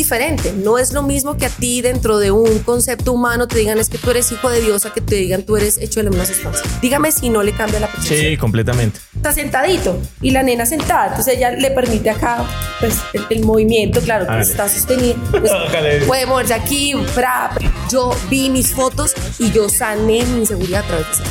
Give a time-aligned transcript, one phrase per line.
[0.00, 0.52] diferente.
[0.52, 3.88] No es lo mismo que a ti dentro de un concepto humano te digan es
[3.88, 6.24] que tú eres hijo de Dios, a que te digan tú eres hecho de misma
[6.24, 6.62] sustancia.
[6.80, 8.18] Dígame si no le cambia la percepción.
[8.18, 8.98] Sí, completamente.
[9.14, 12.44] Está sentadito y la nena sentada, entonces ella le permite acá
[12.80, 15.16] pues el, el movimiento, claro, que está sostenido.
[15.30, 15.52] pues,
[16.06, 17.50] puede moverse aquí, fra.
[17.90, 21.22] Yo vi mis fotos y yo sané mi inseguridad a través de eso.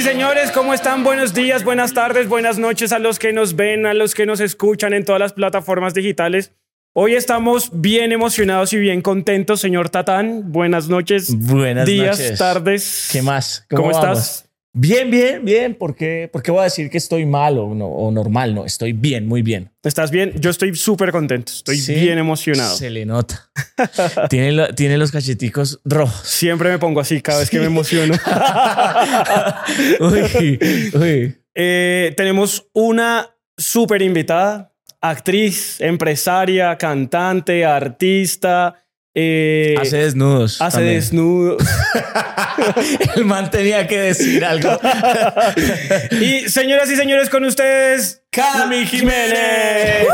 [0.00, 1.04] Y señores, ¿cómo están?
[1.04, 4.40] Buenos días, buenas tardes, buenas noches a los que nos ven, a los que nos
[4.40, 6.52] escuchan en todas las plataformas digitales.
[6.94, 10.52] Hoy estamos bien emocionados y bien contentos, señor Tatán.
[10.52, 11.36] Buenas noches.
[11.36, 12.38] Buenas días, noches.
[12.38, 13.08] tardes.
[13.12, 13.66] ¿Qué más?
[13.68, 14.49] ¿Cómo, estás?
[14.72, 15.74] Bien, bien, bien.
[15.74, 18.54] ¿Por qué, ¿Por qué voy a decir que estoy mal o, no, o normal?
[18.54, 19.72] No, estoy bien, muy bien.
[19.82, 20.32] ¿Estás bien?
[20.40, 21.50] Yo estoy súper contento.
[21.52, 22.76] Estoy Sí, bien emocionado.
[22.76, 23.50] Se le nota.
[24.30, 26.20] tiene, lo- tiene los cacheticos rojos.
[26.24, 28.14] Siempre me pongo así cada vez que me emociono.
[30.00, 30.58] uy,
[30.94, 31.36] uy.
[31.54, 38.76] Eh, tenemos una súper invitada, actriz, empresaria, cantante, artista.
[39.14, 40.60] Eh, Hace desnudos.
[40.60, 40.96] hace también.
[40.96, 41.62] desnudos.
[43.16, 44.78] El man tenía que decir algo.
[46.20, 50.06] y señoras y señores, con ustedes, Cami Jiménez.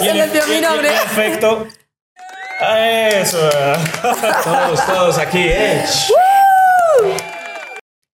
[0.00, 0.88] Se le olvidó mi nombre.
[0.88, 1.66] Perfecto.
[3.10, 3.50] Eso.
[4.44, 5.84] todos, todos aquí, eh.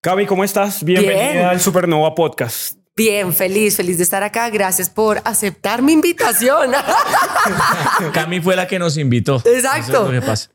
[0.03, 0.83] Cami, ¿cómo estás?
[0.83, 1.45] Bienvenida Bien.
[1.45, 2.78] al Supernova Podcast.
[2.99, 4.51] Bien, feliz, feliz de estar acá.
[4.51, 6.73] Gracias por aceptar mi invitación.
[8.13, 9.37] Cami fue la que nos invitó.
[9.45, 9.93] Exacto.
[9.93, 10.51] Eso es lo que pasa.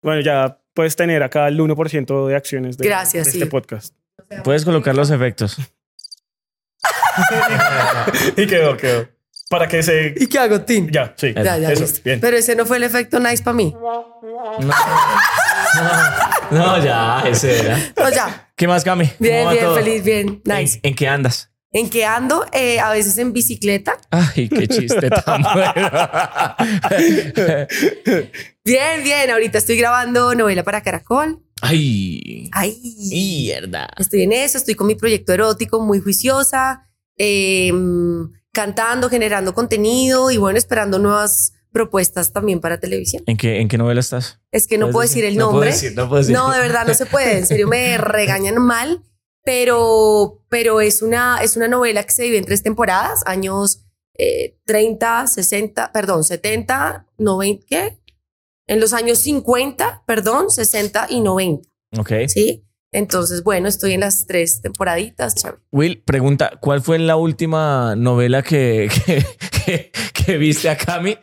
[0.00, 3.38] Bueno, ya puedes tener acá el 1% de acciones de, Gracias, de sí.
[3.38, 3.96] este podcast.
[4.44, 5.56] Puedes colocar los efectos.
[8.36, 9.08] y quedó, quedó.
[9.50, 10.14] Para que se...
[10.16, 10.88] ¿Y qué hago, Tim?
[10.88, 11.34] Ya, sí.
[11.34, 12.00] Ya, ya, Eso, listo.
[12.04, 12.20] bien.
[12.20, 13.74] Pero ese no fue el efecto nice para mí.
[16.52, 17.76] No, ya, ese era.
[17.98, 18.52] No, ya.
[18.54, 19.08] ¿Qué más, Cami?
[19.08, 19.74] ¿Cómo Bien, bien, todo?
[19.74, 20.78] feliz, bien, nice.
[20.84, 21.48] ¿En, en qué andas?
[21.74, 22.44] ¿En qué ando?
[22.52, 23.96] Eh, a veces en bicicleta.
[24.10, 25.90] Ay, qué chiste tan bueno.
[28.64, 29.30] Bien, bien.
[29.30, 31.42] Ahorita estoy grabando novela para Caracol.
[31.60, 32.76] Ay, Ay.
[33.10, 33.88] mierda.
[33.98, 37.72] Estoy en eso, estoy con mi proyecto erótico muy juiciosa, eh,
[38.52, 43.22] cantando, generando contenido y bueno, esperando nuevas propuestas también para televisión.
[43.26, 44.40] ¿En qué, ¿En qué novela estás?
[44.50, 45.22] Es que no ¿Puedes puedo decir?
[45.22, 45.70] decir el No puedo nombre.
[45.70, 46.34] decir, no puedo decir.
[46.36, 47.38] No, de verdad no se puede.
[47.38, 49.00] En serio me regañan mal,
[49.44, 54.58] pero, pero es una, es una novela que se divide en tres temporadas, años eh,
[54.66, 57.98] 30, 60, perdón, 70, 90, ¿qué?
[58.66, 62.12] En los años 50, perdón, 60 y 90, Ok.
[62.28, 62.64] ¿sí?
[62.94, 65.62] Entonces, bueno, estoy en las tres temporaditas, chévere.
[65.72, 69.24] Will, pregunta, ¿cuál fue la última novela que, que,
[69.64, 71.16] que, que viste a Cami?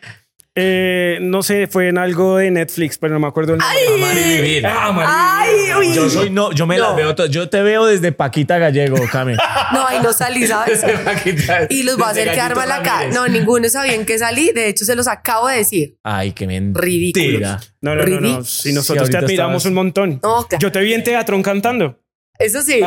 [0.61, 3.77] Eh, no sé, fue en algo de Netflix, pero no me acuerdo el nombre.
[3.95, 4.67] Amar y vivir.
[4.67, 5.75] Ah, Amar y Ay, Vivir.
[5.77, 5.93] uy.
[5.95, 6.83] Yo soy no, yo me No.
[6.87, 7.31] las veo todas.
[7.31, 9.33] Yo te veo desde Paquita Gallego, Cami.
[9.73, 10.81] No, ahí no salí, ¿sabes?
[10.81, 12.93] Desde Paquita- Y los voy a desde hacer quedar Gallito mal acá.
[13.01, 13.15] Ramírez.
[13.15, 14.51] No, ninguno sabía en qué salí.
[14.53, 15.97] De hecho, se los acabo de decir.
[16.03, 16.81] Ay, qué mentira.
[16.83, 17.73] Ridículos.
[17.81, 18.19] No, no, no, no.
[18.19, 18.43] Ridículo.
[18.43, 20.19] Si nosotros Sí, te ahorita admiramos estabas- un montón.
[20.23, 20.59] No, claro.
[20.61, 21.99] Yo te vi en teatro cantando.
[22.37, 22.75] Eso sí.
[22.75, 22.81] Vi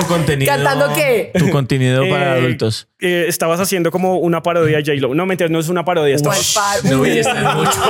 [0.00, 0.52] tu contenido.
[0.54, 1.30] ¿Cantando qué?
[1.38, 2.88] Tu contenido para Eh, adultos.
[3.00, 5.14] eh, estabas haciendo como una parodia a J-Lo.
[5.14, 6.16] No, mentira, no es una parodia.
[6.22, 6.82] ¿Cuál Estabas...
[6.82, 7.80] par- No, y está mucho,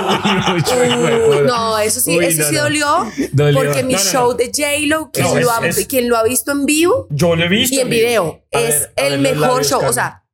[0.53, 1.43] mucho.
[1.47, 2.63] No, eso sí, Uy, eso no, sí no.
[2.63, 3.61] dolió, Dolió.
[3.63, 4.11] Porque mi No, no, no.
[4.11, 7.07] show de J-Lo, quien, No, lo es- ha, es- quien lo ha visto en vivo
[7.11, 7.75] Yo lo he visto.
[7.77, 8.01] y en amigo.
[8.07, 9.83] video, A es ver, el los mejor labios, show.
[9.87, 10.25] O sea,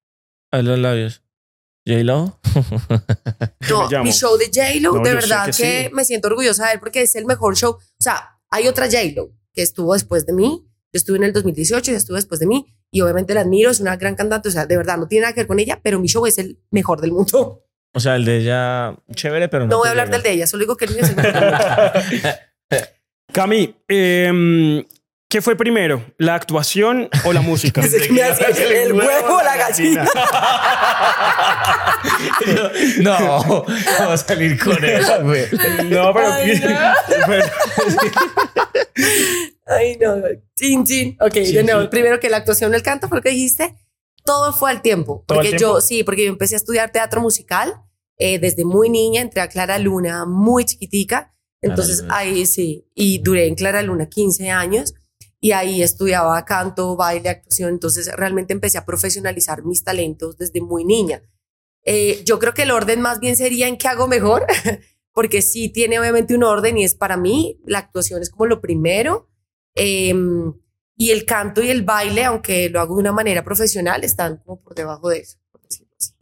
[0.53, 1.23] A los labios.
[1.87, 2.41] J-Lo.
[3.71, 4.05] no, llamo?
[4.05, 5.95] mi show de J-Lo, No, de yo sé verdad que que, sí.
[5.95, 7.73] me siento orgullosa de él porque es el mejor show.
[7.73, 10.65] O sea, hay otra J-Lo que estuvo después de mí.
[10.95, 12.67] Yo estuve en el 2018 y estuvo después de mí.
[12.93, 14.49] Y obviamente la admiro, es una gran cantante.
[14.49, 16.39] O sea, de verdad, no tiene nada que ver con ella, pero mi show es
[16.39, 17.65] el mejor del mundo.
[17.93, 19.71] O sea, el de ella, chévere, pero no.
[19.71, 20.19] No voy a hablar llega.
[20.19, 22.29] del de ella, solo digo que el mío es el mejor del mundo.
[23.33, 24.85] Cami, em,
[25.29, 26.01] ¿qué fue primero?
[26.19, 27.81] ¿La actuación o la música?
[28.11, 30.07] Me hacía el huevo o la gallina.
[33.01, 33.65] No,
[33.99, 35.47] vamos a salir con eso, güey.
[35.89, 36.33] no, pero...
[36.33, 36.63] Ay,
[37.27, 37.47] pero-
[39.67, 40.17] Ay, no.
[40.57, 41.17] Chin, chin.
[41.21, 41.83] Ok, de nuevo.
[41.83, 41.91] chin.
[41.91, 43.77] Primero que la actuación, el canto, porque dijiste,
[44.25, 45.25] todo fue al tiempo.
[45.27, 45.77] ¿Todo al Porque tiempo?
[45.77, 47.75] yo, sí, porque yo empecé a estudiar teatro musical
[48.19, 51.35] eh, desde muy niña, entré a Clara Luna muy chiquitica.
[51.61, 54.93] Entonces ahí sí, y duré en Clara Luna 15 años
[55.41, 57.71] y ahí estudiaba canto, baile, actuación.
[57.71, 61.23] Entonces realmente empecé a profesionalizar mis talentos desde muy niña.
[61.85, 64.47] Eh, yo creo que el orden más bien sería en qué hago mejor,
[65.13, 68.61] porque sí tiene obviamente un orden y es para mí, la actuación es como lo
[68.61, 69.29] primero.
[69.75, 70.53] Em,
[70.97, 74.61] y el canto y el baile, aunque lo hago de una manera profesional, están como
[74.61, 75.39] por debajo de eso.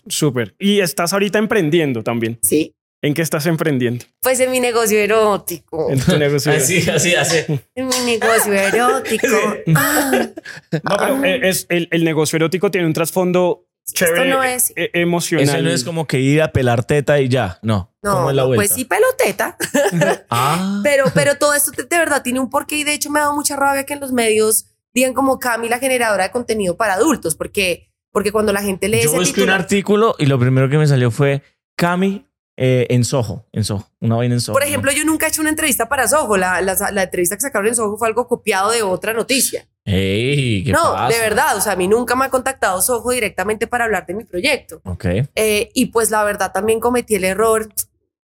[0.09, 0.55] Súper.
[0.59, 2.39] Y estás ahorita emprendiendo también.
[2.43, 4.05] Sí, ¿En qué estás emprendiendo?
[4.21, 5.91] Pues en mi negocio erótico.
[5.91, 6.53] En tu negocio.
[6.57, 7.39] Así, así, así.
[7.75, 9.27] En mi negocio erótico.
[9.75, 10.29] Ah,
[10.73, 14.91] No, pero eh, es, el, el negocio erótico tiene un trasfondo chévere, no es- eh,
[14.95, 15.49] emocional.
[15.49, 17.59] Eso no es como que ir a pelar teta y ya.
[17.63, 17.93] No.
[18.03, 18.61] no, ¿Cómo es la no, vuelta?
[18.61, 19.57] pues sí, peloteta.
[20.31, 20.81] Ah.
[20.83, 23.35] Pero, pero todo esto de, verdad tiene un porqué y de hecho me ha dado
[23.35, 27.35] mucha rabia que en los medios digan como Cami la generadora de contenido para adultos,
[27.35, 30.79] porque, porque cuando la gente lee Yo ese busqué un artículo y lo primero que
[30.79, 31.43] me salió fue
[31.77, 32.27] Cami
[32.57, 33.47] eh, en Soho.
[33.53, 33.89] En Soho.
[34.01, 34.53] Una vaina en Soho.
[34.55, 36.37] por ejemplo, yo nunca he hecho una entrevista para Soho.
[36.37, 39.67] La, la, la entrevista que sacaron en Soho fue algo copiado de otra noticia.
[39.85, 40.63] ¡Ey!
[40.65, 41.15] ¿Qué no, pasa?
[41.15, 41.57] de verdad.
[41.57, 44.81] O sea, a mí nunca me ha contactado Soho directamente para hablar de mi proyecto.
[44.85, 45.05] Ok.
[45.35, 47.69] Eh, y pues la verdad también cometí el error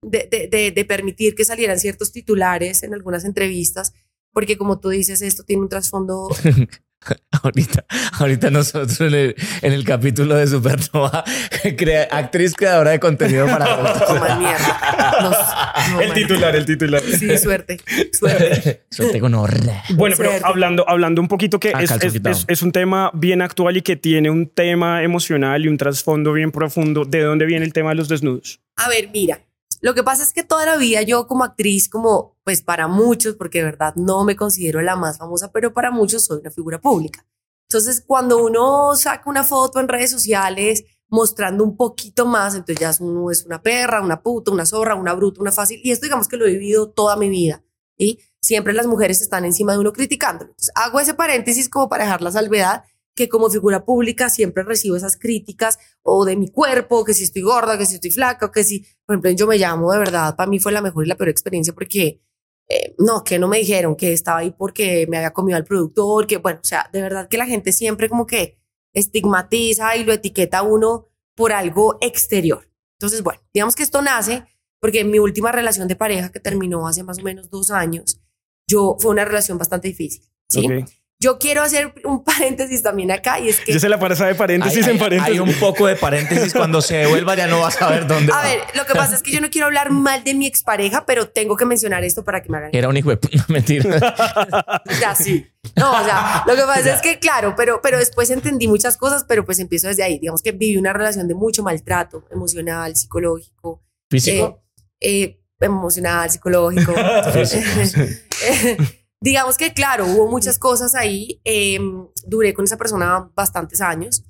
[0.01, 3.93] de, de- de- de permitir que salieran ciertos titulares en algunas entrevistas,
[4.31, 6.29] porque como tú dices, esto tiene un trasfondo
[7.43, 7.85] Ahorita,
[8.19, 11.23] ahorita nosotros en el, en el capítulo de Supernova,
[11.77, 14.01] crea- actriz creadora de contenido para adultos.
[14.03, 15.13] Coman mierda.
[15.21, 16.15] Nos- no, El man.
[16.15, 17.01] titular, el titular.
[17.01, 17.79] Sí, suerte,
[18.11, 18.85] suerte.
[18.89, 19.59] Suerte con horror.
[19.95, 22.35] Bueno, pero hablando, hablando un poquito que Ah, es, calzo es- quitado.
[22.35, 26.33] es- es un tema bien actual y que tiene un tema emocional y un trasfondo
[26.33, 27.05] bien profundo.
[27.05, 28.59] ¿De dónde viene el tema de los desnudos?
[28.77, 29.39] A ver, mira,
[29.81, 33.35] lo que pasa es que toda la vida yo como actriz, como pues para muchos,
[33.35, 36.79] porque de verdad no me considero la más famosa, pero para muchos soy una figura
[36.79, 37.25] pública.
[37.69, 42.91] Entonces, cuando uno saca una foto en redes sociales mostrando un poquito más, entonces ya
[43.03, 45.79] uno es una perra, una puta, una zorra, una bruta, una fácil.
[45.83, 47.63] Y esto digamos que lo he vivido toda mi vida.
[47.97, 50.53] Y siempre las mujeres están encima de uno criticándolo.
[50.75, 52.83] Hago ese paréntesis como para dejar la salvedad
[53.15, 57.41] que como figura pública siempre recibo esas críticas o de mi cuerpo, que si estoy
[57.41, 60.47] gorda, que si estoy flaca, que si, por ejemplo, yo me llamo de verdad, para
[60.47, 62.21] mí fue la mejor y la peor experiencia porque
[62.69, 66.27] eh, no, que no me dijeron que estaba ahí porque me había comido al productor,
[66.27, 68.59] que bueno, o sea, de verdad que la gente siempre como que
[68.93, 72.69] estigmatiza y lo etiqueta uno por algo exterior.
[72.99, 74.45] Entonces, bueno, digamos que esto nace
[74.79, 78.21] porque en mi última relación de pareja que terminó hace más o menos dos años,
[78.67, 80.23] yo fue una relación bastante difícil.
[80.47, 80.67] ¿sí?
[81.17, 83.71] Yo quiero hacer un paréntesis también acá y es que...
[83.71, 85.33] Ya se la pasa de paréntesis Hay, en paréntesis.
[85.33, 86.53] hay un poco de paréntesis.
[86.53, 88.43] Cuando se devuelva ya no vas a ver dónde A va.
[88.43, 91.29] ver, lo que pasa es que yo no quiero hablar mal de mi expareja, pero
[91.29, 94.83] tengo que mencionar esto para que me hagan Era un hijo de puta, mentira.
[95.01, 95.47] Ya sí.
[95.77, 99.23] No, o sea, lo que pasa es que, claro, pero, pero después entendí muchas cosas,
[99.27, 100.19] pero pues empiezo desde ahí.
[100.19, 103.81] Digamos que viví una relación de mucho maltrato emocional, psicológico.
[104.11, 104.61] Físico.
[104.99, 106.93] eh, eh, emocional, psicológico.
[109.21, 111.41] Digamos que, claro, hubo muchas cosas ahí.
[111.45, 111.79] eh,
[112.27, 114.23] duré con esa persona bastantes años.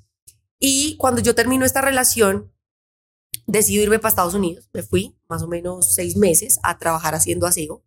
[0.59, 2.53] Y cuando yo termino esta relación,
[3.47, 4.69] decidí irme para Estados Unidos.
[4.73, 7.83] Me fui más o menos seis meses a trabajar haciendo aseo.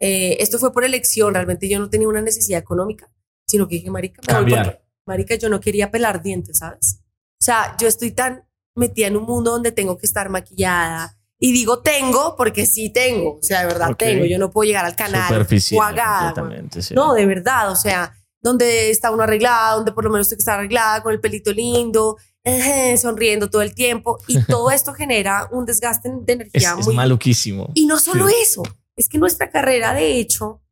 [0.00, 3.10] Eh, esto fue por elección, realmente yo no tenía una necesidad económica,
[3.46, 7.00] sino que dije, marica, me voy porque- marica, yo no quería pelar dientes, ¿sabes?
[7.40, 11.15] O sea, yo estoy tan metida en un mundo donde tengo que estar maquillada.
[11.38, 13.98] Y digo tengo porque sí tengo, o sea, de verdad Ok.
[13.98, 14.24] tengo.
[14.24, 16.94] Yo no puedo llegar al canal completamente, sí.
[16.94, 21.02] No, de verdad, o sea, donde está uno arreglada, donde por lo menos está arreglada,
[21.02, 24.18] con el pelito lindo, eh, sonriendo todo el tiempo.
[24.28, 27.70] Y todo esto genera un desgaste de es, energía es muy maluquísimo.
[27.74, 28.34] y no solo Sí.
[28.42, 28.62] eso,
[28.96, 30.62] es que nuestra carrera, de hecho,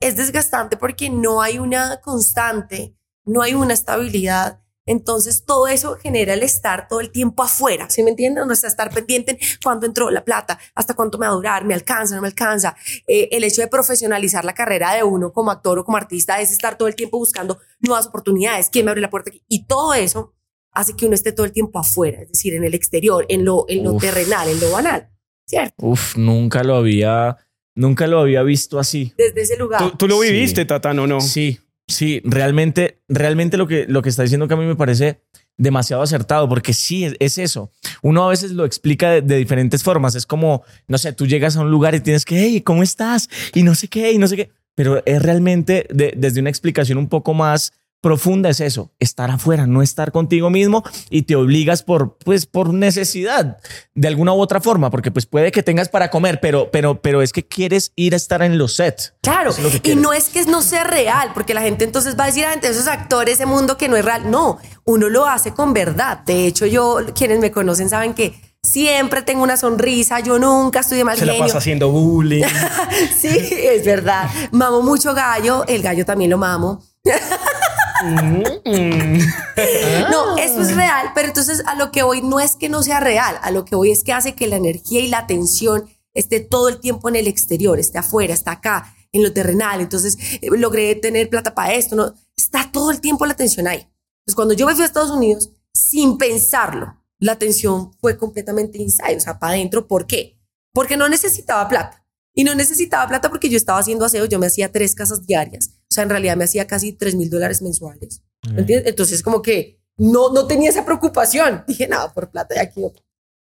[0.00, 4.60] es desgastante porque no hay una constante, no hay una estabilidad.
[4.90, 8.50] Entonces, todo eso genera el estar todo el tiempo afuera, ¿sí me entienden?
[8.50, 11.64] O sea, estar pendiente en cuándo entró la plata, hasta cuánto me va a durar,
[11.64, 12.74] me alcanza, no me alcanza.
[13.06, 16.50] Eh, el hecho de profesionalizar la carrera de uno como actor o como artista es
[16.50, 19.42] estar todo el tiempo buscando nuevas oportunidades, quién me abre la puerta aquí.
[19.48, 20.34] Y todo eso
[20.72, 23.64] hace que uno esté todo el tiempo afuera, es decir, en el exterior, en lo,
[23.68, 24.02] en lo Uf.
[24.02, 25.08] terrenal, en lo banal,
[25.46, 25.74] ¿cierto?
[25.78, 27.36] Uf, nunca lo había,
[27.76, 29.12] nunca lo había visto así.
[29.16, 29.80] desde ese lugar.
[29.80, 30.32] ¿Tú, tú lo Sí.
[30.32, 31.20] viviste, Tata, no, no?
[31.20, 31.58] Sí,
[31.90, 35.20] sí, realmente, realmente lo que, lo que está diciendo que a mí me parece
[35.56, 37.70] demasiado acertado, porque sí, es, es eso.
[38.02, 40.14] Uno a veces lo explica de, diferentes formas.
[40.14, 43.28] Es como, no sé, tú llegas a un lugar y tienes que, hey, ¿cómo estás?
[43.54, 44.50] Y no sé qué, y no sé qué.
[44.74, 49.66] Pero es realmente de- desde una explicación un poco más profunda es eso, estar afuera,
[49.66, 53.58] no estar contigo mismo y te obligas por, pues, por necesidad
[53.94, 57.22] de alguna u otra forma, porque pues puede que tengas para comer, pero, pero, pero
[57.22, 59.14] es que quieres ir a estar en los sets.
[59.22, 62.26] Claro, lo y no es que no sea real, porque la gente entonces va a
[62.28, 64.30] decir, ah, entre esos actores, ese mundo que no es real.
[64.30, 66.20] No, uno lo hace con verdad.
[66.24, 70.98] De hecho, yo, quienes me conocen saben que siempre tengo una sonrisa, yo nunca estoy
[70.98, 71.46] de mal Se la genio.
[71.46, 72.44] pasa haciendo bullying.
[73.18, 74.28] Sí, es verdad.
[74.52, 76.82] Mamo mucho gallo, el gallo también lo mamo.
[80.10, 83.00] No, eso es real, pero entonces a lo que voy no es que no sea
[83.00, 86.40] real, a lo que voy es que hace que la energía y la atención esté
[86.40, 89.80] todo el tiempo en el exterior, esté afuera, está acá, en lo terrenal.
[89.80, 92.14] Entonces eh, logré tener plata para esto, ¿no?
[92.36, 93.78] Está todo el tiempo la atención ahí.
[93.78, 99.16] Entonces cuando yo me fui a Estados Unidos, sin pensarlo, la atención fue completamente inside,
[99.16, 99.86] o sea, para adentro.
[99.86, 100.40] ¿Por qué?
[100.72, 102.04] porque no necesitaba plata.
[102.34, 105.70] Y no necesitaba plata porque yo estaba haciendo aseo, yo me hacía tres casas diarias.
[105.90, 108.22] O sea, en realidad me hacía casi 3 mil dólares mensuales.
[108.52, 108.88] ¿me entiendes?
[108.88, 111.64] Entonces, como que no, no tenía esa preocupación.
[111.68, 112.80] Dije, nada, por plata de aquí.
[112.80, 112.92] no".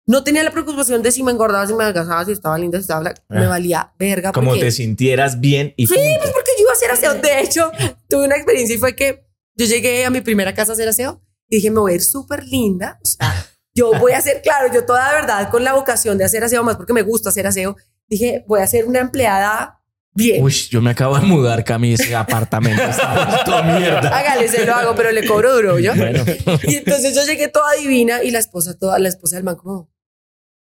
[0.08, 2.82] No tenía la preocupación de si me engordaba, si me adelgazaba, si estaba linda, si
[2.84, 3.24] estaba blanca.
[3.30, 3.50] Me Ah.
[3.50, 4.32] valía verga.
[4.34, 6.20] Como porque, te sintieras bien y Sí, punto.
[6.20, 7.14] pues porque yo iba a hacer aseo.
[7.16, 7.72] De hecho,
[8.08, 9.26] tuve una experiencia y fue que
[9.58, 12.02] yo llegué a mi primera casa a hacer aseo y dije, me voy a ir
[12.04, 13.00] súper linda.
[13.02, 16.26] O sea, yo voy a hacer, claro, yo toda de verdad con la vocación de
[16.26, 17.76] hacer aseo, más porque me gusta hacer aseo,
[18.08, 19.82] dije, voy a ser una empleada
[20.14, 20.44] bien.
[20.44, 24.18] Uy, yo me acabo de mudar, Cami, ese apartamento está mierda.
[24.18, 25.94] Hágale, se lo hago, pero le cobro duro, ¿yo?
[25.96, 26.24] Bueno,
[26.64, 29.92] Y entonces yo llegué toda divina y la esposa, toda la esposa del man como,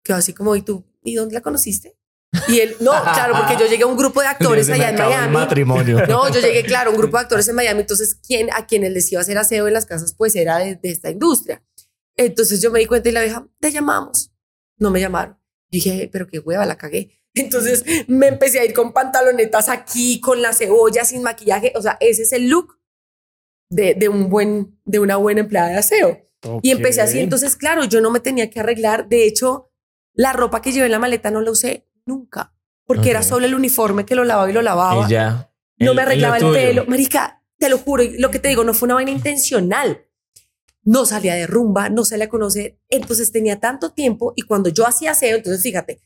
[0.03, 0.86] quedó así como, ¿y tú?
[1.03, 1.96] ¿Y dónde la conociste?
[2.48, 5.34] Y él, no, claro, porque yo llegué a un grupo de actores allá en Miami.
[5.34, 6.05] matrimonio.
[6.05, 8.91] No, yo llegué, claro, a un grupo de actores en Miami, entonces quien, a quienes
[8.91, 11.63] les iba a hacer aseo en las casas, pues era de, de esta industria.
[12.15, 14.31] Entonces yo me di cuenta y la vieja, te llamamos.
[14.77, 15.36] No me llamaron.
[15.72, 17.19] Yo dije, pero qué hueva, la cagué.
[17.36, 21.74] Entonces me empecé a ir con pantalonetas aquí, con la cebolla, sin maquillaje.
[21.76, 22.80] O sea, ese es el look
[23.70, 26.26] de, de un buen, de una buena empleada de aseo.
[26.62, 27.20] Y empecé así.
[27.24, 29.08] Entonces, claro, yo no me tenía que arreglar.
[29.10, 29.72] De hecho,
[30.14, 32.54] la ropa que llevé en la maleta no la usé nunca,
[32.86, 35.52] porque era solo el uniforme que lo lavaba y lo lavaba Y ya.
[35.78, 36.86] no El- me arreglaba el pelo.
[36.88, 40.06] Marica, te lo juro, lo que te digo, no fue una vaina intencional.
[40.84, 42.80] No salía de rumba, no salía a conocer.
[42.90, 46.02] Entonces tenía tanto tiempo y cuando yo hacía aseo, entonces fíjate,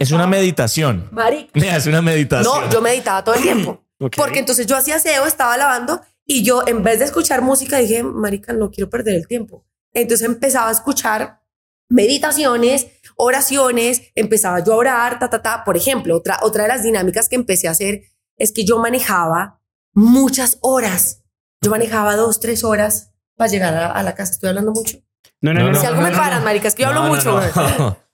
[0.00, 1.08] Es una meditación.
[1.10, 2.64] marica, Es una meditación.
[2.64, 3.84] no, yo meditaba todo el tiempo.
[4.16, 8.02] Porque entonces yo hacía aseo, estaba lavando y yo en vez de escuchar música dije,
[8.02, 9.64] marica, no quiero perder el tiempo.
[9.92, 11.40] Entonces empezaba a escuchar
[11.88, 12.86] meditaciones,
[13.16, 15.64] oraciones, empezaba yo a orar, ta, ta, ta.
[15.64, 18.02] Por ejemplo, otra, otra de las dinámicas que empecé a hacer
[18.36, 19.60] es que yo manejaba
[19.94, 21.24] muchas horas.
[21.60, 24.32] Yo manejaba dos, tres horas para llegar a, a la casa.
[24.32, 24.98] Estoy hablando mucho.
[25.40, 25.72] No, no, no.
[25.72, 26.44] No, si no, algo no, me no, paran, no.
[26.44, 27.96] marica, es que yo hablo No,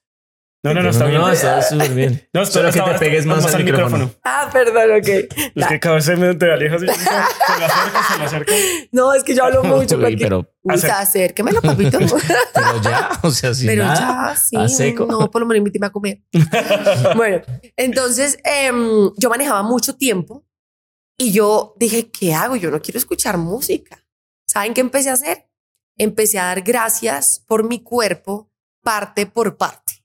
[0.64, 0.74] no, no.
[0.74, 1.20] No, no, no, está bien.
[1.20, 2.28] No, está súper bien.
[2.32, 4.10] No, Solo que te pegues más al micrófono.
[4.24, 5.08] Ah, perdón, ok.
[5.54, 8.52] Es que cada vez se me te alejas y se le acerca, se le acerca.
[8.90, 9.96] No, es que yo hablo mucho.
[9.98, 11.98] Uy, pero, Uy, Acer- acérquemelo, papito.
[12.54, 14.56] pero ya, o sea, sin Pero nada, ya, sí.
[14.56, 15.06] a seco.
[15.06, 16.22] No, por lo menos invíteme a comer.
[17.14, 17.42] bueno,
[17.76, 20.46] entonces em, yo manejaba mucho tiempo
[21.18, 22.56] y yo dije, ¿qué hago?
[22.56, 24.02] Yo no quiero escuchar música.
[24.46, 25.46] ¿Saben qué empecé a hacer?
[25.98, 28.50] Empecé a dar gracias por mi cuerpo
[28.82, 30.03] parte por parte.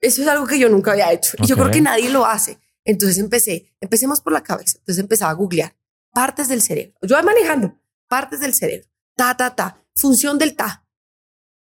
[0.00, 2.58] Eso es algo que yo nunca había hecho y yo creo que nadie lo hace.
[2.84, 4.78] Entonces empecé, empecemos por la cabeza.
[4.78, 5.76] Entonces empezaba a googlear
[6.12, 6.94] partes del cerebro.
[7.02, 7.78] Yo iba manejando
[8.08, 8.88] partes del cerebro.
[9.14, 9.84] Ta, ta, ta.
[9.94, 10.86] Función del ta.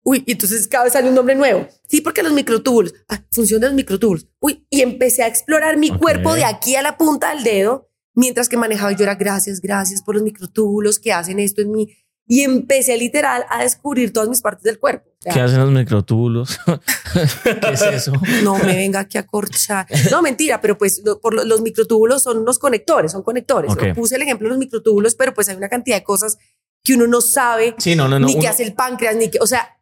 [0.04, 1.68] Uy, y entonces cada vez sale un nombre nuevo.
[1.88, 2.94] Sí, porque los microtúbulos.
[3.10, 4.28] Ah, función de los microtúbulos.
[4.40, 8.50] Uy, y empecé a explorar mi cuerpo de aquí a la punta del dedo mientras
[8.50, 8.92] que manejaba.
[8.94, 11.96] Yo era gracias, gracias por los microtúbulos que hacen esto en mí.
[12.32, 15.10] Y empecé literal a descubrir todas mis partes del cuerpo.
[15.10, 16.60] O sea, ¿Qué hacen los microtúbulos?
[17.44, 18.14] ¿Qué es eso?
[18.44, 19.88] no me venga aquí a corchar.
[20.12, 23.72] No, mentira, pero pues lo- por lo- los microtúbulos son los conectores, son conectores.
[23.72, 23.84] Ok.
[23.88, 26.38] Yo Puse el ejemplo de los microtúbulos, pero pues hay una cantidad de cosas
[26.84, 28.28] que uno no sabe, Sí, no, no, no.
[28.28, 29.80] ni qué hace el páncreas, ni que, o sea,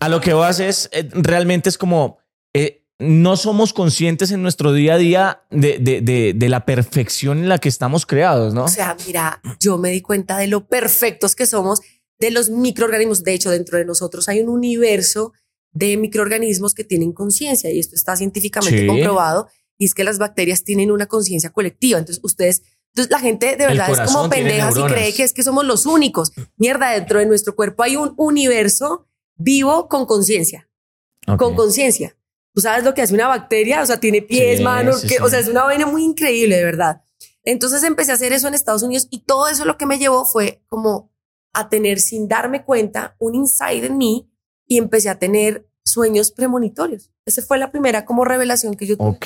[0.00, 2.18] a lo que vas es, eh, realmente es como,
[2.54, 7.38] eh, no somos conscientes en nuestro día a día de, de, de, de la perfección
[7.38, 8.64] en la que estamos creados, ¿no?
[8.64, 11.80] O sea, mira, yo me di cuenta de lo perfectos que somos
[12.18, 13.24] de los microorganismos.
[13.24, 15.32] De hecho, dentro de nosotros hay un universo
[15.72, 18.86] de microorganismos que tienen conciencia y esto está científicamente Sí.
[18.86, 19.48] comprobado.
[19.78, 21.98] Y es que las bacterias tienen una conciencia colectiva.
[21.98, 22.62] Entonces, ustedes,
[22.94, 24.98] entonces la gente de verdad es como corazón tiene pendeja si neuronas.
[24.98, 26.32] cree que es que somos los únicos.
[26.56, 29.06] Mierda, dentro de nuestro cuerpo hay un universo
[29.36, 30.68] vivo con conciencia
[31.38, 32.16] con conciencia.
[32.54, 35.14] Tú sabes lo que hace una bacteria, o sea, tiene pies, Sí, manos, sí, que,
[35.16, 35.22] sí.
[35.22, 37.02] o sea, es una vaina muy increíble, de verdad.
[37.44, 40.24] Entonces empecé a hacer eso en Estados Unidos y todo eso lo que me llevó
[40.24, 41.10] fue como
[41.54, 44.30] a tener sin darme cuenta un insight en mí
[44.66, 47.10] y empecé a tener sueños premonitorios.
[47.26, 49.08] Esa fue la primera como revelación que yo tuve.
[49.08, 49.24] Ok.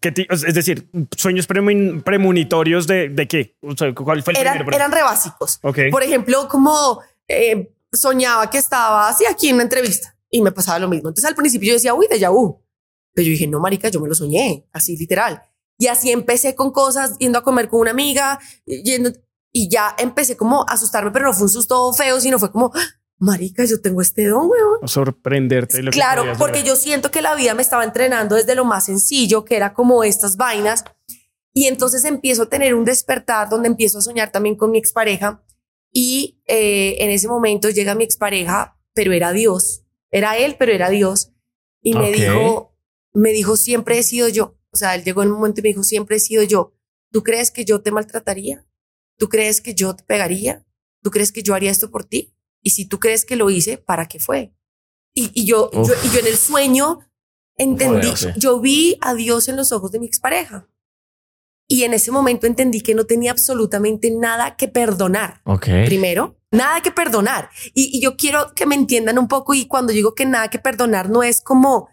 [0.00, 3.56] ¿Qué ti- es decir, sueños premun- premonitorios de, de qué?
[3.62, 4.76] O sea, ¿Cuál fue el Eran, primero?
[4.76, 5.58] eran re básicos.
[5.62, 5.78] Ok.
[5.90, 10.78] Por ejemplo, como eh, soñaba que estaba así aquí en una entrevista y me pasaba
[10.78, 11.08] lo mismo.
[11.08, 12.62] Entonces al principio yo decía, uy, de vu.
[13.14, 15.42] Pero yo dije, no, marica, yo me lo soñé, así literal.
[15.78, 19.10] Y así empecé con cosas, yendo a comer con una amiga, yendo,
[19.52, 22.70] y ya empecé como a asustarme, pero no fue un susto feo, sino fue como,
[22.74, 22.84] "Ah,
[23.18, 24.86] marica, yo tengo este don, weón.
[24.86, 25.82] Sorprenderte.
[25.82, 28.64] lo que Claro, podías porque yo siento que la vida me estaba entrenando desde lo
[28.64, 30.84] más sencillo, que era como estas vainas.
[31.54, 35.42] Y entonces empiezo a tener un despertar donde empiezo a soñar también con mi expareja.
[35.90, 39.85] Y eh, en ese momento llega mi expareja, pero era Dios.
[40.10, 41.32] Era él, pero era Dios.
[41.82, 42.76] Y me dijo,
[43.12, 44.58] me dijo, siempre he sido yo.
[44.70, 46.74] O sea, él llegó en un momento y me dijo, siempre he sido yo.
[47.12, 48.66] ¿Tú crees que yo te maltrataría?
[49.16, 50.66] ¿Tú crees que yo te pegaría?
[51.02, 52.34] ¿Tú crees que yo haría esto por ti?
[52.62, 54.52] Y si tú crees que lo hice, ¿para qué fue?
[55.14, 56.98] Y, y yo, y yo en el sueño
[57.56, 58.40] entendí, Joder, sí.
[58.40, 60.68] yo vi a Dios en los ojos de mi expareja.
[61.68, 65.40] Y en ese momento entendí que no tenía absolutamente nada que perdonar.
[65.44, 65.66] Ok.
[65.86, 67.50] Primero, nada que perdonar.
[67.74, 70.58] Y, y yo quiero que me entiendan un poco y cuando digo que nada que
[70.58, 71.88] perdonar no es como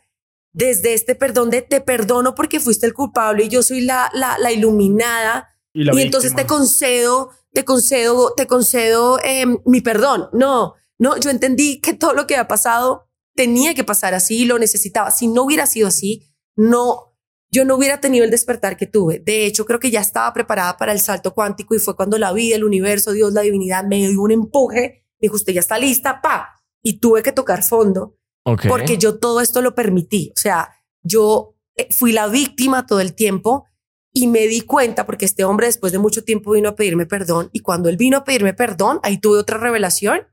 [0.53, 4.37] desde este perdón de te perdono porque fuiste el culpable y yo soy la, la,
[4.37, 10.29] la iluminada Y, la y entonces te concedo, te concedo, te concedo em, mi perdón.
[10.31, 14.45] No, no, yo entendí que todo lo que ha pasado tenía que pasar así y
[14.45, 15.09] lo necesitaba.
[15.09, 17.12] Si no hubiera sido así, no,
[17.53, 19.19] yo no hubiera tenido el despertar que tuve.
[19.19, 22.33] De hecho, creo que ya estaba preparada para el salto cuántico y fue cuando la
[22.33, 25.05] vida, el universo, Dios, la divinidad me dio un empuje.
[25.19, 26.63] Me dijo, usted ya está lista, pa.
[26.81, 28.63] Y tuve que tocar fondo Ok.
[28.67, 30.33] porque yo todo esto lo permití.
[30.35, 30.69] O sea,
[31.03, 33.65] yo eh, fui la víctima todo el tiempo
[34.11, 37.49] y me di cuenta porque este hombre después de mucho tiempo vino a pedirme perdón
[37.53, 40.27] y cuando él vino a pedirme perdón, ahí tuve otra revelación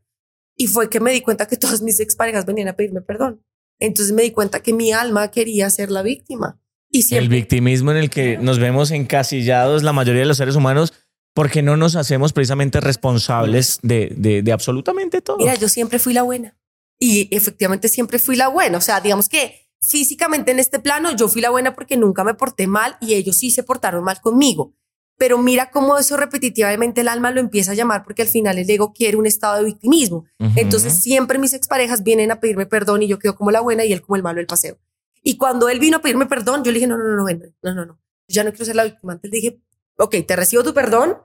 [0.57, 3.45] y fue que me di cuenta que todas mis exparejas venían a pedirme perdón.
[3.79, 6.61] Entonces me di cuenta que mi alma quería ser la víctima.
[6.91, 10.93] Y El victimismo en el que nos vemos encasillados la mayoría de los seres humanos
[11.35, 15.37] porque no nos hacemos precisamente responsables de, de, de absolutamente todo.
[15.37, 16.57] mira, yo siempre fui la buena.
[16.99, 18.79] Y efectivamente siempre fui la buena.
[18.79, 22.35] O sea, digamos que físicamente en este plano yo fui la buena porque nunca me
[22.35, 24.75] porté mal y ellos sí se portaron mal conmigo.
[25.17, 28.69] Pero mira cómo eso repetitivamente el alma lo empieza a llamar porque al final el
[28.69, 30.25] ego quiere un estado de victimismo.
[30.57, 33.93] Entonces siempre mis exparejas vienen a pedirme perdón y yo quedo como la buena y
[33.93, 34.79] él como el malo del paseo.
[35.23, 37.55] Y cuando él vino a pedirme perdón, yo le dije, no, no, no, no, ven,
[37.63, 39.13] no, no, no, ya no quiero ser la víctima.
[39.13, 39.63] Entonces le dije,
[39.99, 41.19] ok, te recibo tu perdón,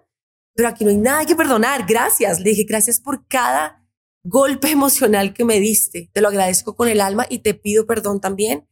[0.54, 1.86] pero aquí no hay nada que perdonar.
[1.88, 2.40] Gracias.
[2.40, 3.86] Le dije, gracias por cada
[4.24, 6.10] golpe emocional que me diste.
[6.12, 8.68] Te lo agradezco con el alma y te pido perdón también.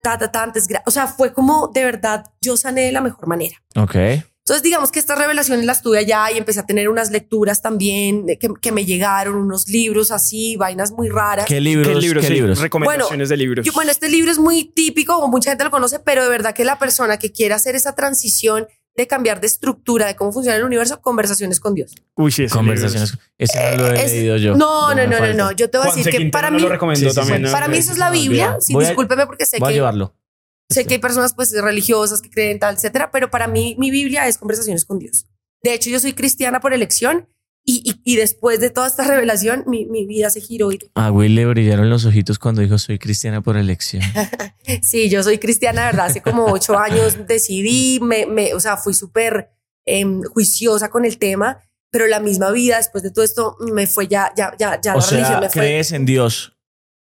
[0.00, 3.26] Ta, ta, ta, antes, o sea, fue como de verdad, yo sané de la mejor
[3.26, 3.56] manera.
[3.74, 3.96] Ok.
[4.48, 8.24] Entonces, digamos que estas revelaciones las tuve allá y empecé a tener unas lecturas también
[8.40, 11.44] que, que me llegaron, unos libros así, vainas muy raras.
[11.44, 11.86] ¿Qué libros?
[11.86, 12.22] ¿Qué libros?
[12.22, 12.58] ¿Qué sí, libros?
[12.58, 13.66] Recomendaciones de libros.
[13.66, 16.64] Yo- bueno, este libro es muy típico, mucha gente lo conoce, pero de verdad que
[16.64, 20.64] la persona que quiere hacer esa transición de cambiar de estructura, de cómo funciona el
[20.64, 21.94] universo, conversaciones con Dios.
[22.16, 23.18] Uy, sí, Conversaciones.
[23.36, 24.56] Ese no lo he Es- leído yo.
[24.56, 25.52] No, no, Me no, no, no.
[25.52, 27.52] Yo te voy a Juanse decir que Quintero para mí, lo Sí, sí, también.
[27.52, 28.56] para mí eso es la me Biblia.
[28.60, 30.14] Sí, discúlpeme porque sé Voy a que, llevarlo.
[30.68, 34.26] Sé que hay personas pues religiosas que creen tal, etcétera, pero para mí mi Biblia
[34.26, 35.26] es conversaciones con Dios.
[35.62, 37.28] De hecho, yo soy cristiana por elección
[37.64, 40.72] y, y, y después de toda esta revelación, mi, mi vida se giró.
[40.72, 44.02] Y, A Will le brillaron los ojitos cuando dijo soy cristiana por elección.
[44.82, 46.06] sí, yo soy cristiana, verdad.
[46.06, 49.50] Hace como ocho años decidí, me, me, o sea, fui súper
[49.84, 54.06] em, juiciosa con el tema, pero la misma vida después de todo esto me fue
[54.06, 55.62] ya, ya, ya, ya o la religión sea, me fue.
[55.62, 56.57] ¿crees en Dios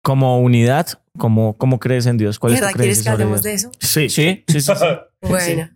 [0.07, 0.87] como unidad?
[1.19, 2.39] ¿Cómo, cómo crees en Dios?
[2.39, 3.45] ¿Cuál es tu ¿Verdad quieres que sobre hablemos Dios?
[3.45, 3.71] de eso?
[3.81, 4.09] Sí.
[4.09, 4.61] Sí, sí, sí.
[4.61, 4.73] sí.
[5.29, 5.71] Bueno.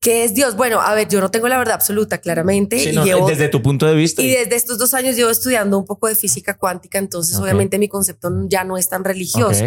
[0.00, 0.54] ¿Qué es Dios?
[0.56, 2.78] Bueno, a ver, yo no tengo la verdad absoluta, claramente.
[2.78, 4.20] Sí, y no, llevo- desde tu punto de vista.
[4.22, 7.88] Y desde estos dos años llevo estudiando un poco de física cuántica, entonces obviamente mi
[7.88, 9.64] concepto ya no es tan religioso.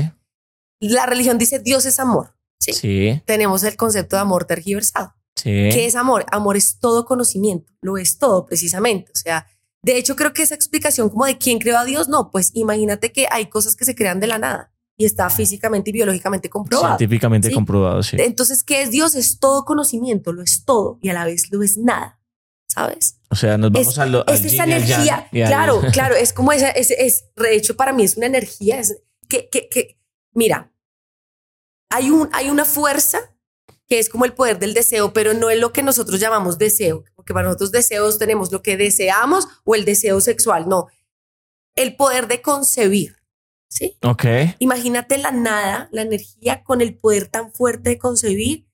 [0.80, 2.36] La religión dice Dios es amor.
[2.60, 2.74] ¿sí?
[2.74, 5.16] Sí, Tenemos el concepto de amor tergiversado.
[5.36, 5.50] sí.
[5.72, 6.26] ¿Qué es amor?
[6.32, 9.12] Amor es todo conocimiento, lo es todo precisamente.
[9.14, 9.48] O sea,
[9.84, 13.12] de hecho creo que esa explicación como de quién creó a Dios, no, pues imagínate
[13.12, 16.98] que hay cosas que se crean de la nada y está físicamente y biológicamente comprobado.
[16.98, 17.54] Científicamente Sí.
[17.54, 18.18] comprobado, sí.
[18.20, 19.16] Entonces, ¿qué es Dios?
[19.16, 22.20] Es todo conocimiento, lo es todo y a la vez lo es nada,
[22.68, 23.18] ¿sabes?
[23.32, 25.28] O sea, nos vamos es, a lo, es esa energía.
[25.32, 29.02] Claro, claro, es como esa, es, es, de hecho, para mí es una energía, es
[29.28, 30.00] que, que, que,
[30.34, 30.72] mira,
[31.90, 33.20] hay, un, hay una fuerza
[33.88, 37.04] que es como el poder del deseo, pero no es lo que nosotros llamamos deseo,
[37.22, 40.88] porque para nosotros deseos tenemos lo que deseamos o el deseo sexual, no,
[41.76, 43.16] el poder de concebir,
[43.70, 43.96] ¿sí?
[44.02, 44.26] Ok.
[44.58, 48.66] Imagínate la nada, la energía con el poder tan fuerte de concebir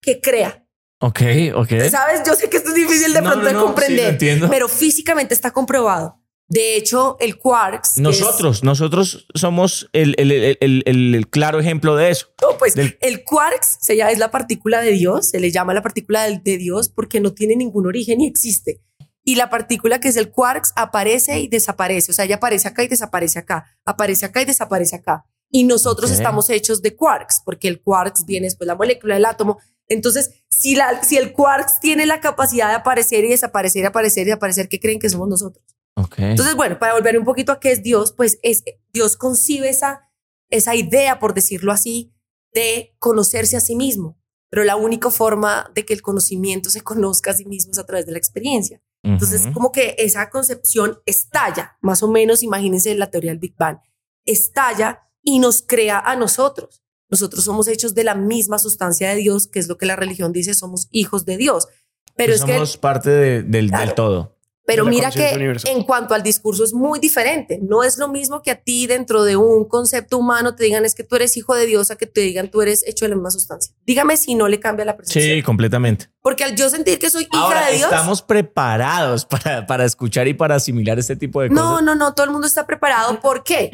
[0.00, 0.66] que crea.
[1.00, 1.20] Ok,
[1.54, 1.68] ok.
[1.90, 2.22] ¿Sabes?
[2.26, 4.08] Yo sé que esto es difícil de No, pronto no, de no, sí, lo comprender,
[4.14, 4.48] entiendo.
[4.48, 6.18] pero físicamente está comprobado.
[6.52, 7.92] De hecho, el quarks.
[7.92, 12.26] es- Nosotros, nosotros somos el, el- el- el- el- el claro ejemplo de eso.
[12.42, 15.72] No, pues del- el quarks se llama, es la partícula de Dios, se le llama
[15.72, 18.82] la partícula de, Dios porque no tiene ningún origen y existe.
[19.24, 22.10] Y la partícula que es el quarks aparece y desaparece.
[22.10, 25.24] O sea, ella aparece acá y desaparece acá, aparece acá y desaparece acá.
[25.50, 29.58] Y nosotros estamos hechos de quarks, porque el quarks viene después la molécula del átomo.
[29.88, 34.26] Entonces, si, la, si el quarks tiene la capacidad de aparecer y desaparecer y aparecer
[34.28, 35.64] y aparecer, ¿qué creen que somos nosotros?
[35.94, 36.14] Ok.
[36.18, 40.08] Entonces, bueno, para volver un poquito a qué es Dios, pues es Dios concibe esa,
[40.50, 42.12] esa idea, por decirlo así,
[42.54, 44.18] de conocerse a sí mismo.
[44.50, 47.86] Pero la única forma de que el conocimiento se conozca a sí mismo es a
[47.86, 48.82] través de la experiencia.
[49.04, 49.52] Entonces, Ujú.
[49.54, 53.78] como que esa concepción estalla, más o menos, imagínense la teoría del Big Bang,
[54.26, 56.82] estalla y nos crea a nosotros.
[57.10, 60.32] Nosotros somos hechos de la misma sustancia de Dios, que es lo que la religión
[60.32, 61.68] dice, somos hijos de Dios.
[62.16, 63.86] Pero Que es que somos parte de- del, Claro.
[63.86, 64.31] del todo.
[64.64, 65.72] Pero mira que universal.
[65.76, 67.58] en cuanto al discurso es muy diferente.
[67.60, 70.94] No es lo mismo que a ti dentro de un concepto humano te digan es
[70.94, 73.16] que tú eres hijo de Dios a que te digan tú eres hecho de la
[73.16, 73.74] misma sustancia.
[73.84, 75.24] Dígame si no le cambia la percepción.
[75.36, 76.10] Sí, completamente.
[76.20, 80.28] Porque al yo sentir que soy hija Ahora de Dios, estamos preparados para, para escuchar
[80.28, 81.62] y para asimilar este tipo de cosas.
[81.64, 83.18] no, no, no, todo el mundo está preparado.
[83.20, 83.70] ¿Por qué?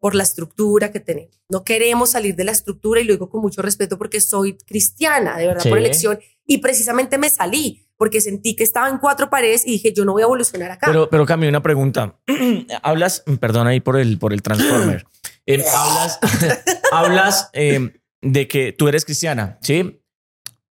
[0.00, 1.40] Por la estructura que tenemos.
[1.48, 5.36] No queremos salir de la estructura y lo digo con mucho respeto porque soy cristiana,
[5.36, 5.68] de verdad, Sí.
[5.68, 6.18] por elección.
[6.46, 10.12] Y precisamente me salí porque sentí que estaba en cuatro paredes y dije, yo no
[10.12, 10.86] voy a evolucionar acá.
[10.86, 12.18] Pero, pero Cami, una pregunta.
[12.82, 15.06] hablas, perdón ahí por el, por el Transformer.
[15.44, 16.18] Eh, hablas
[16.92, 20.00] hablas eh, de que tú eres cristiana, ¿sí?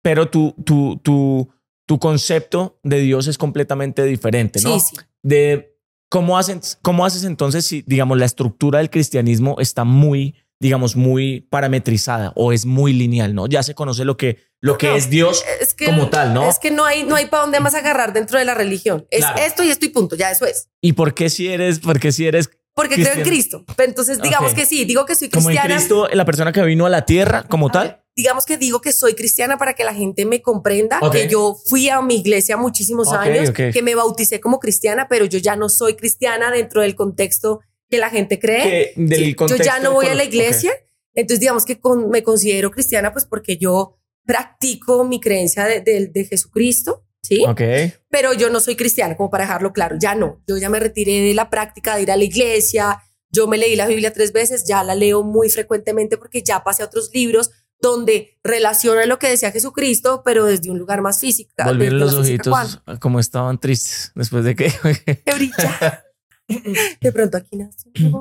[0.01, 1.51] Pero tu, tu, tu,
[1.85, 4.81] tu concepto de Dios es completamente diferente, ¿no?
[4.81, 5.03] Sí, sí.
[5.23, 5.77] De
[6.09, 11.41] cómo, hacen, cómo haces entonces si, digamos, la estructura del cristianismo está muy, digamos, muy
[11.41, 13.47] parametrizada o es muy lineal, ¿no?
[13.47, 16.49] Ya se conoce lo que, lo que No, es Dios es que, como tal, ¿no?
[16.49, 19.07] Es que no hay, no hay para dónde más agarrar dentro de la religión.
[19.11, 19.41] Es Claro.
[19.43, 20.69] esto y esto y punto, ya eso es.
[20.81, 23.23] ¿Y por qué si eres, por qué si eres Porque creo en.
[23.23, 23.65] Cristo.
[23.79, 25.77] Entonces, digamos que sí, digo que soy como en cristiana.
[25.77, 28.03] Cristo, la persona que vino a la tierra como tal?
[28.17, 31.89] Digamos que digo que soy cristiana para que la gente me comprenda, que yo fui
[31.89, 35.95] a mi iglesia muchísimos años, que me bauticé como cristiana, pero yo ya no soy
[35.95, 38.93] cristiana dentro del contexto que la gente cree.
[38.95, 40.73] Que del Sí, yo ya no voy a la iglesia,
[41.15, 46.07] entonces digamos que con- me considero cristiana pues porque yo practico mi creencia de, de-
[46.09, 47.45] de Jesucristo, ¿sí?
[47.49, 47.63] Ok.
[48.11, 51.21] Pero yo no soy cristiana, como para dejarlo claro, ya no, yo ya me retiré
[51.23, 54.65] de la práctica de ir a la iglesia, yo me leí la Biblia tres veces,
[54.67, 59.29] ya la leo muy frecuentemente porque ya pasé a otros libros donde relaciona lo que
[59.29, 61.53] decía Jesucristo, pero desde un lugar más físico.
[61.65, 64.73] Volvieron los ojitos como estaban tristes después de que.
[67.01, 67.91] De pronto aquí nace.
[67.99, 68.21] uno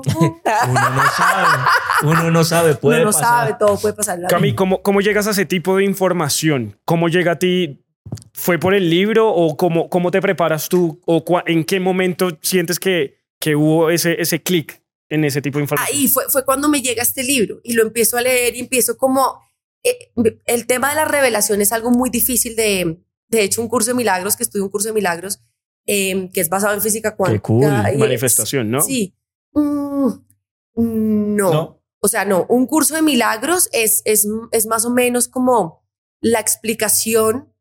[0.90, 1.58] no sabe.
[2.02, 3.28] Uno no sabe, puede Uno no pasar.
[3.48, 4.20] sabe, todo puede pasar.
[4.28, 6.78] Cami, ¿cómo, ¿cómo llegas a ese tipo de información?
[6.84, 7.84] ¿Cómo llega a ti?
[8.32, 11.00] ¿Fue por el libro o cómo, cómo te preparas tú?
[11.06, 15.58] ¿O cua- en qué momento sientes que, que hubo ese, ese clic en ese tipo
[15.58, 15.96] de información?
[15.96, 18.96] ahí fue, fue cuando me llega este libro y lo empiezo a leer y empiezo
[18.96, 19.40] como...
[19.82, 20.12] eh,
[20.46, 22.98] el tema de la revelación es algo muy difícil de...
[23.30, 25.42] De hecho, un curso de milagros, que estudio un curso de milagros,
[25.88, 27.42] eh, que es basado en física cuántica.
[27.42, 27.64] cool.
[27.64, 28.80] y es- Manifestación, ¿no?
[28.82, 29.14] Sí.
[29.54, 31.52] Mm, no.
[31.52, 31.82] ¿No?
[32.00, 32.46] O sea, no.
[32.48, 35.84] Un curso de milagros es, es, es más o menos como
[36.20, 37.52] la explicación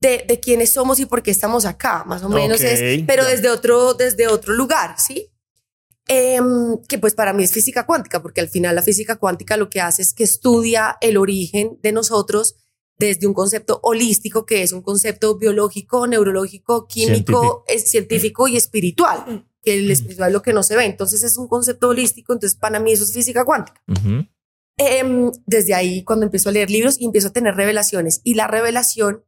[0.00, 2.04] de, de quiénes somos y por qué estamos acá.
[2.04, 5.28] Más o menos es, pero desde otro, desde otro lugar, ¿sí?
[6.08, 9.70] Em, que pues para mí es física cuántica, porque al final la física cuántica lo
[9.70, 12.56] que hace es que estudia el origen de nosotros
[12.98, 17.64] desde un concepto holístico, que es un concepto biológico, neurológico, químico, Científico.
[17.66, 20.84] es científico y espiritual, que el espiritual es lo que no se ve.
[20.84, 23.82] Entonces es un concepto holístico, entonces para mí eso es física cuántica.
[23.88, 24.26] Ujú.
[24.78, 28.46] Em, desde ahí, cuando empiezo a leer libros y empiezo a tener revelaciones, y la
[28.46, 29.24] revelación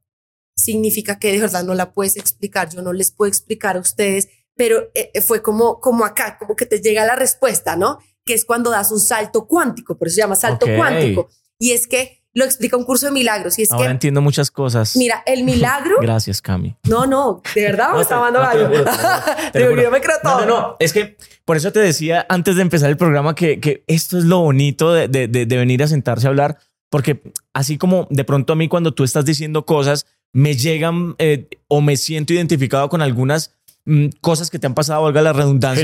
[0.55, 4.29] significa que de verdad no la puedes explicar, yo no les puedo explicar a ustedes,
[4.55, 7.99] pero eh, eh, fue como, como acá, como que te llega la respuesta, ¿no?
[8.23, 10.75] Que es cuando das un salto cuántico, por eso se llama salto Ok.
[10.77, 11.29] cuántico.
[11.59, 14.51] Y es que lo explica un curso de milagros, y es Ahora que, entiendo muchas
[14.51, 14.95] cosas.
[14.95, 16.75] mira, el milagro, Gracias, Cami.
[16.87, 18.69] no, no, de verdad, me No, está te- dando no, gallo.
[19.91, 20.45] me creo No, todo.
[20.45, 20.75] no, no.
[20.79, 24.25] Es que por eso te decía antes de empezar el programa que, que esto es
[24.25, 26.57] lo bonito de, de- de- de venir a sentarse a hablar,
[26.89, 27.21] porque
[27.53, 31.81] así como de pronto a mí cuando tú estás diciendo cosas, me llegan eh, o
[31.81, 33.53] me siento identificado con algunas
[33.85, 35.81] mm, cosas que te han pasado, valga la redundancia,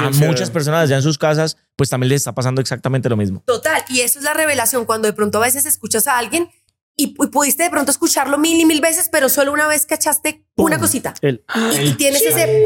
[0.00, 3.42] a muchas personas ya en sus casas, pues también les está pasando exactamente lo mismo.
[3.46, 6.48] Total, y eso es la revelación, cuando de pronto a veces escuchas a alguien
[6.96, 10.46] y, y pudiste de pronto escucharlo mil y mil veces, pero solo una vez cachaste
[10.56, 11.14] una cosita.
[11.22, 12.62] El- Y, y tienes ese,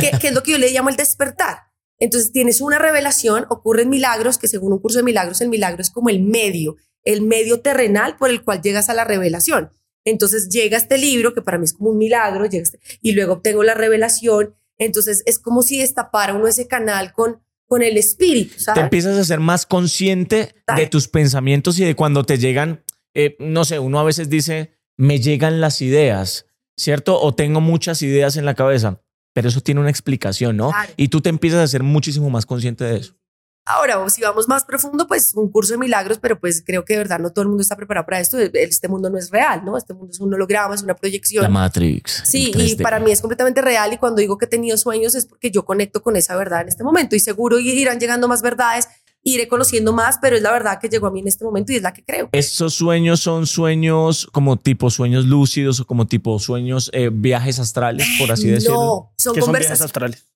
[0.00, 1.58] que, que es lo que yo le llamo el despertar.
[1.98, 5.90] Entonces tienes una revelación, ocurren milagros, que según un curso de milagros, el milagro es
[5.90, 9.70] como el medio, el medio terrenal por el cual llegas a la revelación.
[10.04, 13.34] Entonces llega este libro, que para mí es como un milagro, llega este- y luego
[13.34, 14.54] obtengo la revelación.
[14.78, 19.24] Entonces es como si destapara uno ese canal con, con el espíritu, Te empiezas a
[19.24, 22.82] ser más consciente de tus pensamientos y de cuando te llegan,
[23.14, 27.20] eh, no sé, uno a veces dice, me llegan las ideas, ¿cierto?
[27.20, 29.00] O tengo muchas ideas en la cabeza,
[29.34, 30.70] pero eso tiene una explicación, ¿no?
[30.96, 33.14] Y tú te empiezas a ser muchísimo más consciente de eso.
[33.64, 36.98] Ahora, si vamos más profundo, pues un curso de milagros, pero pues creo que de
[36.98, 38.36] verdad no todo el mundo está preparado para esto.
[38.38, 39.78] Este mundo no es real, ¿no?
[39.78, 41.44] Este mundo es un holograma, es una proyección.
[41.44, 42.22] La Matrix.
[42.26, 42.82] Sí, y 3D.
[42.82, 45.64] para mí es completamente real y cuando digo que he tenido sueños es porque yo
[45.64, 48.88] conecto con esa verdad en este momento y seguro irán llegando más verdades,
[49.22, 51.76] iré conociendo más, pero es la verdad que llegó a mí en este momento y
[51.76, 52.30] es la que creo.
[52.32, 58.06] ¿Esos sueños son sueños como tipo sueños lúcidos o como tipo sueños eh, viajes astrales,
[58.18, 58.74] por así decirlo?
[58.74, 59.80] No, son ¿Qué son viajes conversaciones.
[59.82, 60.31] astrales?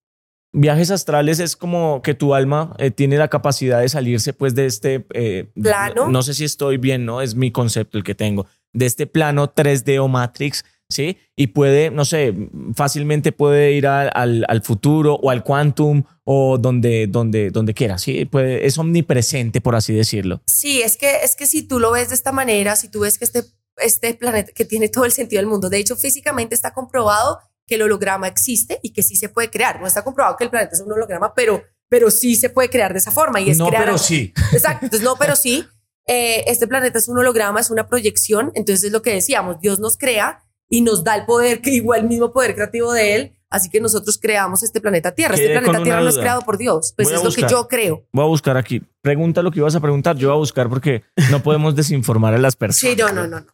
[0.59, 4.66] Viajes astrales es como que tu alma eh, tiene la capacidad de salirse pues de
[4.66, 6.09] este eh, Plano.
[6.09, 7.21] No sé si estoy bien, ¿no?
[7.21, 8.47] Es mi concepto el que tengo.
[8.73, 11.19] De este plano 3D o Matrix ¿sí?
[11.35, 12.35] Y puede, no sé,
[12.75, 17.99] fácilmente puede ir al, al, al futuro o al quantum o donde, donde, donde quiera,
[17.99, 18.25] ¿sí?
[18.25, 20.42] Puede, es omnipresente, por así decirlo.
[20.47, 23.19] Sí, es que, es que si tú lo ves de esta manera, si tú ves
[23.19, 23.42] que este,
[23.77, 27.74] este planeta que tiene todo el sentido del mundo, de hecho físicamente está comprobado que
[27.74, 29.81] el holograma existe y que sí se puede crear.
[29.81, 32.92] No está comprobado que el planeta es un holograma, pero, pero sí se puede crear
[32.92, 33.40] de esa forma.
[33.40, 34.33] Y es no, crear pero sí.
[34.52, 35.64] Exacto, entonces no, pero sí.
[36.07, 38.52] eh, este planeta es un holograma, es una proyección.
[38.55, 42.00] Entonces es lo que decíamos, Dios nos crea y nos da el poder, que igual
[42.02, 43.33] el mismo poder creativo de él.
[43.48, 45.35] Así que nosotros creamos este planeta Tierra.
[45.35, 46.92] Este Quedé con planeta Tierra no es creado por Dios.
[46.96, 48.05] Pues Voy es lo que yo creo.
[48.12, 48.83] Voy a buscar aquí.
[49.00, 50.16] Pregunta lo que ibas a preguntar.
[50.16, 52.94] Yo voy a buscar porque no podemos desinformar a las personas.
[52.94, 53.40] Sí, no, no, no.
[53.40, 53.46] no.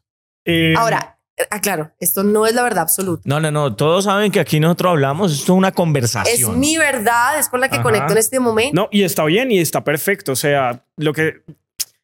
[0.46, 1.20] Eh, Ahora,
[1.50, 3.22] aclaro, esto no es la verdad absoluta.
[3.24, 3.74] No, no, no.
[3.74, 5.32] Todos saben que aquí nosotros hablamos.
[5.32, 6.58] Esto es una Es conversación.
[6.60, 7.82] mi verdad, es con la que Ajá.
[7.82, 8.74] conecto en este momento.
[8.74, 10.32] No, y está bien y está perfecto.
[10.32, 11.42] O sea, lo que.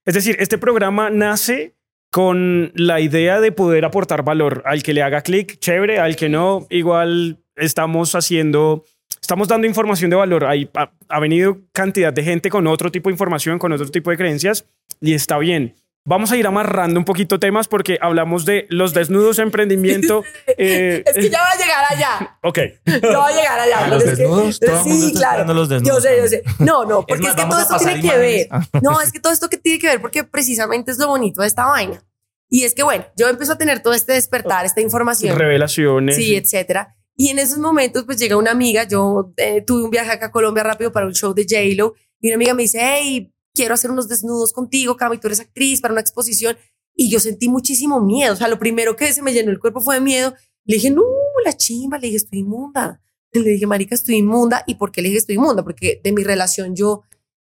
[0.04, 1.74] Es decir, este programa nace
[2.10, 4.62] con la idea de poder aportar valor.
[4.64, 5.98] Al que le haga clic, chévere.
[5.98, 8.84] Al que no, igual estamos haciendo.
[9.20, 10.44] Estamos dando información de valor.
[10.46, 14.10] Hay, ha, ha venido cantidad de gente con otro tipo de información, con otro tipo
[14.10, 14.64] de creencias
[15.02, 15.74] y está bien.
[16.08, 20.24] Vamos a ir amarrando un poquito temas porque hablamos de los desnudos, emprendimiento.
[20.56, 22.38] eh, Es que ya va a llegar allá.
[22.42, 22.58] ok.
[23.02, 23.78] Ya va a llegar allá.
[23.84, 24.58] ¿A los es que- desnudos?
[24.60, 25.52] Todo el mundo sí, está claro.
[25.54, 26.02] los Yo desnudos.
[26.02, 26.42] sé, yo sé.
[26.60, 28.46] No, no, porque más, es, que todo esto tiene que ver.
[28.46, 28.82] imágenes.
[28.82, 31.46] No, es que todo esto que tiene que ver porque precisamente es lo bonito de
[31.48, 32.02] esta vaina.
[32.48, 35.38] Y es que, bueno, yo empiezo a tener todo este despertar, esta información.
[35.38, 36.16] Revelaciones.
[36.16, 36.96] Sí, etcétera.
[37.14, 38.84] Y en esos momentos, pues llega una amiga.
[38.84, 41.94] Yo eh, tuve un viaje acá a Colombia rápido para un show de J-Lo.
[42.20, 45.80] Y una amiga me dice, hey, quiero hacer unos desnudos contigo, Cami, tú eres actriz
[45.80, 46.56] para una exposición.
[46.94, 48.32] Y yo sentí muchísimo miedo.
[48.32, 50.34] O sea, lo primero que se me llenó el cuerpo fue de miedo.
[50.64, 51.02] Le dije, no,
[51.44, 51.96] la chimba.
[51.98, 53.00] Le dije, estoy inmunda.
[53.32, 54.64] Le dije, marica, estoy inmunda.
[54.66, 55.62] ¿Y por qué le dije estoy inmunda?
[55.62, 57.02] Porque de mi relación yo,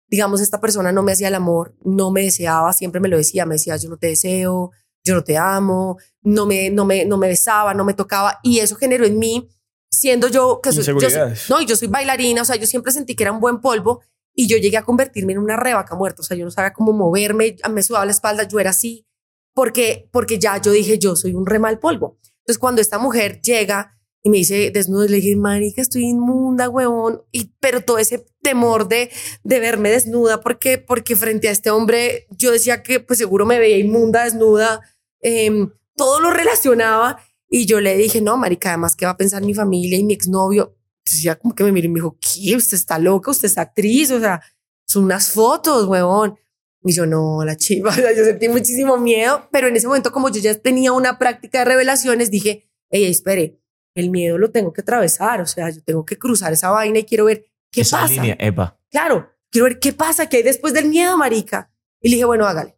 [0.08, 3.46] digamos, esta persona no me hacía el amor, no me deseaba, siempre me lo decía,
[3.46, 4.72] me decía, yo no te deseo,
[5.04, 8.40] yo no te amo, no me, no me, no me besaba, no me tocaba.
[8.44, 9.50] Y eso generó en mí,
[9.90, 13.16] siendo yo, que soy, yo soy- no, yo soy bailarina, o sea, yo siempre sentí
[13.16, 14.02] que era un buen polvo
[14.34, 16.94] y yo llegué a convertirme en una revaca muerta, o sea, yo no sabía cómo
[16.94, 19.08] moverme, me sudaba la espalda, yo era así,
[19.54, 22.20] porque, porque ya yo dije, yo soy un re mal polvo.
[22.40, 27.24] Entonces, cuando esta mujer llega y me dice desnudo, le dije, marica, estoy inmunda, huevón,
[27.32, 29.10] y, pero todo ese temor de,
[29.44, 33.60] de verme desnuda, porque, porque frente a este hombre, yo decía que pues seguro me
[33.60, 34.82] veía inmunda, desnuda,
[35.22, 37.20] em, todo lo relacionaba,
[37.54, 40.14] y yo le dije, no, marica, además, ¿qué va a pensar mi familia y mi
[40.14, 40.78] exnovio?
[41.12, 42.56] Entonces ya como que me miró y me dijo, ¿qué?
[42.56, 44.42] Usted está loca, usted es actriz, o sea,
[44.88, 46.38] son unas fotos, huevón.
[46.84, 50.14] Y yo, no, la chiva, o sea, yo sentí muchísimo miedo, pero en ese momento,
[50.14, 53.60] como yo ya tenía una práctica de revelaciones, dije, hey, espere,
[53.94, 57.04] el miedo lo tengo que atravesar, o sea, yo tengo que cruzar esa vaina y
[57.04, 58.14] quiero ver qué Esa pasa.
[58.14, 58.80] línea, epa.
[58.90, 61.70] Claro, quiero ver qué pasa, qué hay después del miedo, marica.
[62.00, 62.78] Y le dije, bueno, hágale.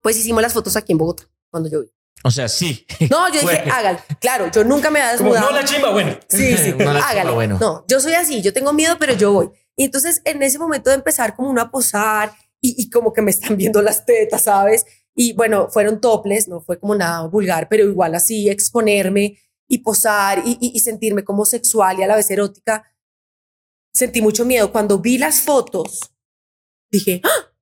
[0.00, 1.88] Pues hicimos las fotos aquí en Bogotá, cuando yo vi.
[2.24, 2.84] O sea, sí.
[3.10, 3.70] No, yo dije, Fue.
[3.70, 3.98] hágale.
[4.20, 5.50] Claro, yo nunca me había desnudado.
[5.50, 6.16] no, la chimba, bueno.
[6.28, 6.74] Sí, sí,
[7.24, 7.58] No bueno.
[7.60, 9.50] No, yo soy así, yo tengo miedo, pero yo voy.
[9.76, 13.22] Y entonces en ese momento de empezar como uno a posar y, y como que
[13.22, 14.84] me están viendo las tetas, ¿sabes?
[15.14, 20.42] Y bueno, fueron toples, no fue como nada vulgar, pero igual así exponerme y posar
[20.44, 22.92] y, y- y sentirme como sexual y a la vez erótica.
[23.92, 24.72] Sentí mucho miedo.
[24.72, 26.00] Cuando vi las fotos,
[26.90, 27.52] dije, ¡Ah!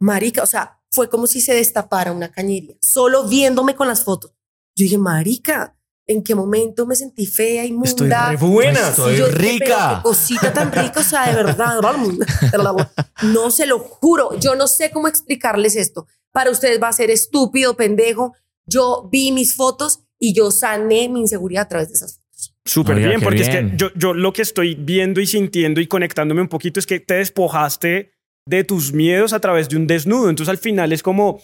[0.00, 4.32] marica, o sea, fue como si se destapara una cañería, solo viéndome con las fotos.
[4.76, 5.76] Yo dije, marica,
[6.06, 7.88] ¿en qué momento me sentí fea, inmunda?
[7.88, 8.88] Estoy re buena.
[8.90, 9.96] Estoy yo rica.
[9.96, 11.80] qué cosita tan rica, o sea, de verdad.
[13.22, 14.38] No se lo juro.
[14.38, 16.06] Yo no sé cómo explicarles esto.
[16.32, 18.34] Para ustedes va a ser estúpido, pendejo.
[18.66, 22.54] Yo vi mis fotos y yo sané mi inseguridad a través de esas fotos.
[22.64, 26.42] Súper bien, porque es que yo, yo lo que estoy viendo y sintiendo y conectándome
[26.42, 28.12] un poquito es que te despojaste
[28.46, 30.30] de tus miedos a través de un desnudo.
[30.30, 31.40] Entonces al final es como,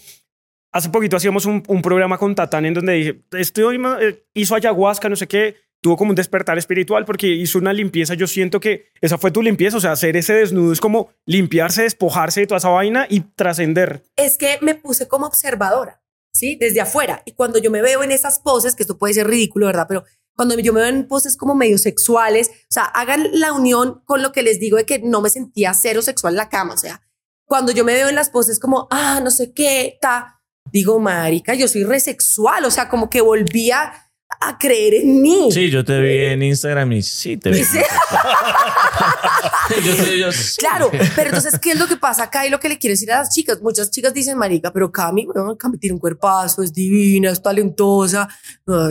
[0.73, 5.09] hace poquito hacíamos un, programa con Tatán en donde dije, hoy ma- eh, hizo ayahuasca,
[5.09, 8.15] no sé qué, tuvo como un despertar espiritual porque hizo una limpieza.
[8.15, 11.83] Yo siento que esa fue tu limpieza, o sea, hacer ese desnudo es como limpiarse,
[11.83, 14.03] despojarse de toda esa vaina y trascender.
[14.17, 16.57] Es que me puse como observadora, ¿sí?
[16.57, 17.23] Desde afuera.
[17.27, 19.87] Y cuando yo me veo en esas poses, que esto puede ser ridículo, ¿verdad?
[19.89, 20.05] Pero
[20.39, 24.23] cuando yo me veo en poses como medio sexuales, o sea, hagan la unión con
[24.23, 26.75] lo que les digo de que no me sentía cero sexual en la cama.
[26.75, 27.03] O sea,
[27.45, 31.55] cuando yo me veo en las poses como, ah, no sé qué, ta, digo, marica,
[31.55, 32.65] yo soy resexual.
[32.67, 34.08] O sea, como que volvía
[34.41, 35.49] a creer en mí.
[35.53, 37.63] Sí, yo te vi en Instagram y sí, te vi.
[37.65, 37.79] Sí.
[39.85, 40.57] Yo te- yo- sí.
[40.59, 43.13] Claro, pero entonces, ¿qué es lo que pasa acá y lo que le quiero decir
[43.13, 43.61] a las chicas?
[43.61, 48.29] Muchas chicas dicen, marica, pero Cami, weón, Cami tiene un cuerpazo, es divina, es talentosa,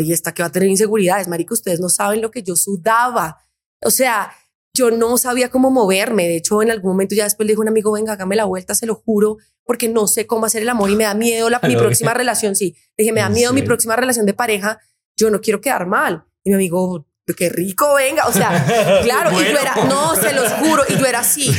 [0.01, 1.27] y esta que va a tener inseguridades.
[1.27, 3.38] Marica, ustedes no saben lo que yo sudaba.
[3.83, 4.31] O sea,
[4.73, 6.27] yo no sabía cómo moverme.
[6.27, 8.45] De hecho, en algún momento ya después le dijo a un amigo, venga, hágame la
[8.45, 11.49] vuelta, se lo juro, porque no sé cómo hacer el amor y me da miedo
[11.49, 12.55] la, mi próxima relación.
[12.55, 13.67] Sí, le dije, me da ¿En miedo mi serio?
[13.69, 14.79] próxima relación de pareja.
[15.17, 16.25] Yo no quiero quedar mal.
[16.43, 18.27] Y mi amigo, qué rico, venga.
[18.27, 21.51] O sea, claro, y yo era, no, se los juro, y yo era así.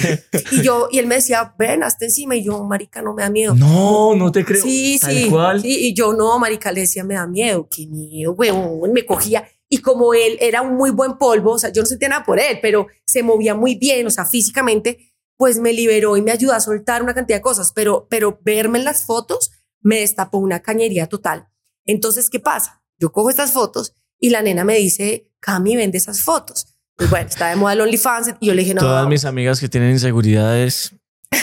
[0.52, 2.36] Y yo, y él me decía, ven, hasta encima.
[2.36, 3.54] Y yo, marica, no me da miedo.
[3.54, 4.62] No, no te creo.
[4.62, 5.60] Sí, Tal sí, cual.
[5.60, 5.88] sí.
[5.88, 7.68] Y yo no, marica, le decía, me da miedo.
[7.70, 8.92] Qué miedo, weón.
[8.92, 9.46] Me cogía.
[9.68, 12.40] Y como él era un muy buen polvo, o sea, yo no sentía nada por
[12.40, 16.54] él, pero se movía muy bien, o sea, físicamente, pues me liberó y me ayudó
[16.54, 17.72] a soltar una cantidad de cosas.
[17.74, 19.50] Pero, pero verme en las fotos
[19.82, 21.48] me destapó una cañería total.
[21.84, 22.82] Entonces, ¿qué pasa?
[22.98, 26.66] Yo cojo estas fotos y la nena me dice, Cami, vende esas fotos.
[26.96, 29.60] Pues bueno, está de moda el OnlyFans y yo le dije, no, Todas mis amigas
[29.60, 30.92] que tienen inseguridades.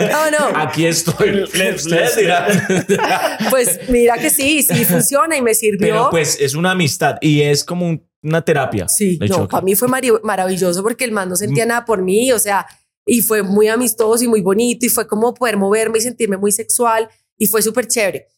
[0.00, 0.58] no, no.
[0.58, 1.44] Aquí estoy.
[3.50, 5.78] Pues mira que sí, sí funciona y me sirvió.
[5.80, 8.88] Pero pues es una amistad y es como un- una terapia.
[8.88, 9.48] Sí, no, choque.
[9.50, 9.88] para mí fue
[10.22, 12.66] maravilloso porque el man no sentía nada por mí, o sea,
[13.04, 16.50] y fue muy amistoso y muy bonito y fue como poder moverme y sentirme muy
[16.50, 18.28] sexual y fue súper chévere.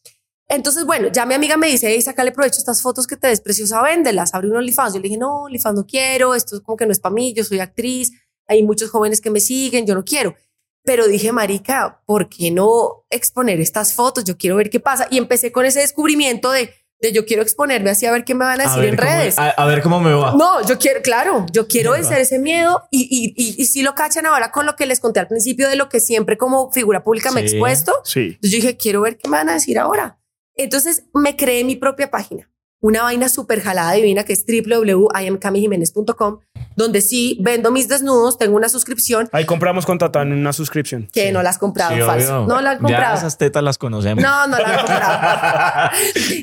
[0.49, 3.27] Entonces, bueno, ya mi amiga me dice, hey, sácale provecho a estas fotos que te
[3.27, 4.95] des preciosa, véndelas, abre un OnlyFans.
[4.95, 7.43] Yo le dije, no, OnlyFans quiero, esto es como que no es para mí, yo
[7.43, 8.13] soy actriz,
[8.47, 10.37] hay muchos jóvenes que me siguen, yo no quiero.
[10.85, 14.23] Pero dije, marica, ¿por qué no exponer estas fotos?
[14.23, 15.09] Yo quiero ver qué pasa.
[15.11, 18.45] Y empecé con ese descubrimiento de, de yo quiero exponerme así a ver qué me
[18.45, 19.39] van a decir en cómo- redes.
[19.39, 20.35] a, a ver cómo me va.
[20.35, 23.95] No, yo quiero, claro, yo quiero vencer ese miedo y, y, y, y si lo
[23.95, 27.03] cachan ahora con lo que les conté al principio de lo que siempre como figura
[27.05, 27.93] pública me he expuesto.
[28.05, 28.21] Sí.
[28.35, 30.19] Entonces yo dije, quiero ver qué me van a decir ahora.
[30.55, 32.51] Entonces me creé mi propia página,
[32.87, 36.38] una vaina súper jalada divina que es www.iamcamijiménez.com,
[36.77, 41.09] donde sí vendo mis desnudos, tengo una suscripción Ahí compramos con Tatán una suscripción.
[41.12, 42.42] que no la has comprado, Sí, falso.
[42.42, 42.55] obvio.
[42.55, 43.16] No la han Ya comprado.
[43.16, 44.22] esas tetas las conocemos.
[44.22, 45.90] No, no la han comprado.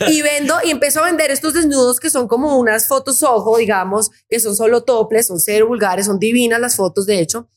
[0.12, 4.10] y vendo y empiezo a vender estos desnudos que son como unas fotos ojo, digamos,
[4.30, 7.48] que son solo toples, son cero vulgares, son divinas las fotos, de hecho.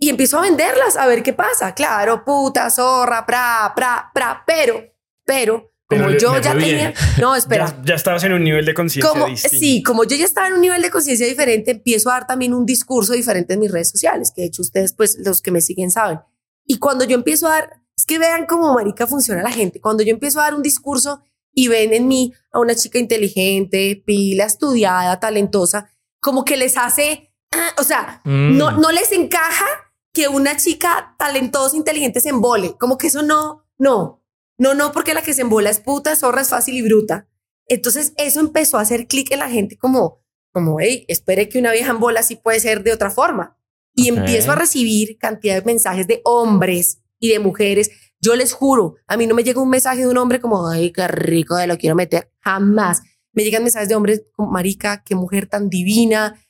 [0.00, 1.74] Y empiezo a venderlas a ver qué pasa.
[1.74, 4.80] Claro, puta, zorra, pra, pra, pra, pero,
[5.24, 6.92] pero, como Pero yo ya tenía.
[7.18, 7.66] No, espera.
[7.78, 9.56] Ya, ya estabas en un nivel de conciencia distinto.
[9.58, 12.52] sí, como yo ya estaba en un nivel de conciencia diferente, empiezo a dar también
[12.52, 15.60] un discurso diferente en mis redes sociales, que de hecho ustedes, pues los que me
[15.62, 16.20] siguen saben.
[16.66, 19.80] Y cuando yo empiezo a dar, es que vean cómo marica funciona la gente.
[19.80, 21.22] Cuando yo empiezo a dar un discurso
[21.54, 27.32] y ven en mí a una chica inteligente, pila, estudiada, talentosa, como que les hace,
[27.52, 28.58] ah, o sea, Mm.
[28.58, 29.66] no, no les encaja
[30.12, 32.76] que una chica talentosa, inteligente se embole.
[32.78, 34.17] Como que eso no, no,
[34.58, 37.28] no, no, porque la que se embola es puta, zorra, es fácil y bruta.
[37.66, 40.20] Entonces eso empezó a hacer clic en la gente como,
[40.52, 43.56] como, hey, espere que una vieja en bola sí puede ser de otra forma.
[43.94, 47.90] Y empiezo a recibir cantidad de mensajes de hombres y de mujeres.
[48.20, 50.92] Yo les juro, a mí no me llega un mensaje de un hombre como, ay,
[50.92, 52.32] qué rico, de lo quiero meter.
[52.40, 53.02] Jamás.
[53.32, 56.40] Me llegan mensajes de hombres como, marica, qué mujer tan divina,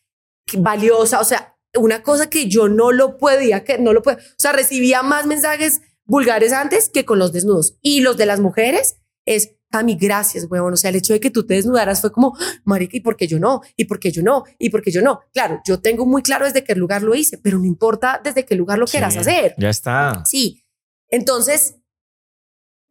[0.47, 1.21] qué valiosa.
[1.21, 4.19] O sea, una cosa que yo no lo podía, que no lo puedo.
[4.19, 7.79] O sea, recibía más mensajes vulgares antes que con los desnudos.
[7.81, 10.73] Y los de las mujeres es, Cami, gracias, huevón.
[10.73, 13.29] O sea, el hecho de que tú te desnudaras fue como, marica, ¿y por qué
[13.29, 13.61] yo no?
[13.77, 14.45] ¿Y por qué yo no?
[14.59, 15.21] ¿Y por qué yo no?
[15.33, 18.57] Claro, yo tengo muy claro desde qué lugar lo hice, pero no importa desde qué
[18.57, 19.55] lugar lo quieras hacer.
[19.59, 20.23] Ya está.
[20.25, 20.65] Sí.
[21.11, 21.77] Entonces,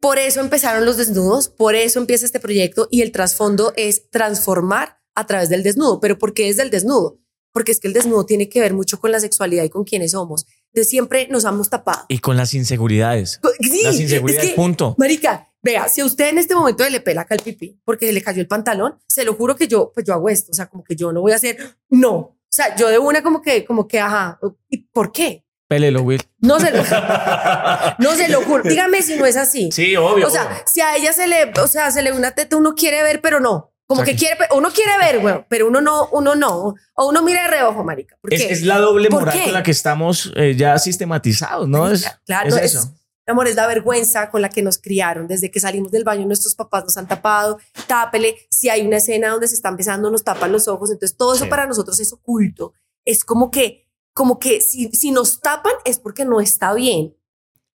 [0.00, 5.00] por eso empezaron los desnudos, por eso empieza este proyecto y el trasfondo es transformar
[5.16, 5.98] a través del desnudo.
[5.98, 7.18] Pero ¿por qué es del desnudo?
[7.58, 10.12] Porque es que el desnudo tiene que ver mucho con la sexualidad y con quiénes
[10.12, 10.46] somos.
[10.72, 12.04] De siempre nos hemos tapado.
[12.06, 13.40] Y con las inseguridades.
[13.58, 14.94] Sí, Las inseguridades, es que, punto.
[14.96, 18.22] Marica, vea, si a usted en este momento le pela acá el pipí porque le
[18.22, 20.52] cayó el pantalón, se lo juro que yo, pues yo hago esto.
[20.52, 22.14] O sea, como que yo no voy a hacer, no.
[22.14, 25.44] O sea, yo de una como que, como que, ajá, ¿y por qué?
[25.66, 26.22] Pélelo, Will.
[26.38, 26.84] No se lo,
[27.98, 28.62] no se lo juro.
[28.62, 29.70] Dígame si no es así.
[29.72, 30.28] Sí, obvio.
[30.28, 33.02] O sea, si a ella se le, o sea, se le una teta, uno quiere
[33.02, 33.74] ver, pero no.
[33.88, 36.74] Como O sea, que quiere, uno quiere ver, güey, pero uno no, uno no.
[36.94, 38.18] O uno mira de reojo, marica.
[38.20, 38.52] ¿Por es, qué?
[38.52, 41.90] es la doble ¿Por moral con la que estamos eh, ya sistematizados, ¿no?
[41.90, 42.92] Es, Claro, es es- eso.
[43.26, 45.26] Mi amor, es la vergüenza con la que nos criaron.
[45.26, 47.58] Desde que salimos del baño, nuestros papás nos han tapado.
[47.86, 48.36] Tápele.
[48.50, 50.90] Si hay una escena donde se están besando, nos tapan los ojos.
[50.90, 51.50] Entonces, todo eso Sí.
[51.50, 52.72] para nosotros es oculto.
[53.04, 57.14] Es como que, como que si, si nos tapan es porque no está bien.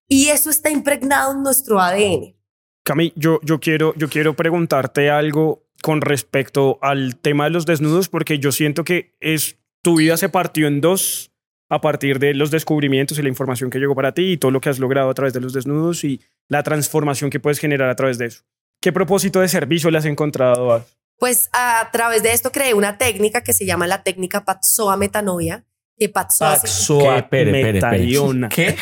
[0.07, 2.35] Y eso está impregnado en nuestro ADN.
[2.83, 8.07] Cami, yo, yo, quiero, yo quiero preguntarte algo con respecto al tema de los desnudos,
[8.07, 11.33] porque yo siento que es, tu vida se partió en dos
[11.67, 14.61] a partir de los descubrimientos y la información que llegó para ti y todo lo
[14.61, 17.97] que has logrado a través de los desnudos y la transformación que puedes generar a
[17.97, 18.43] través de eso.
[18.79, 20.85] ¿Qué propósito de servicio le has encontrado a
[21.17, 25.65] Pues a través de esto creé una técnica que se llama la técnica Patsoa Metanoia.
[25.97, 26.67] Que Patsoa ¿Qué?
[26.67, 27.73] Espere, espere, espere.
[27.73, 28.47] Metaiona.
[28.47, 28.77] ¿Qué?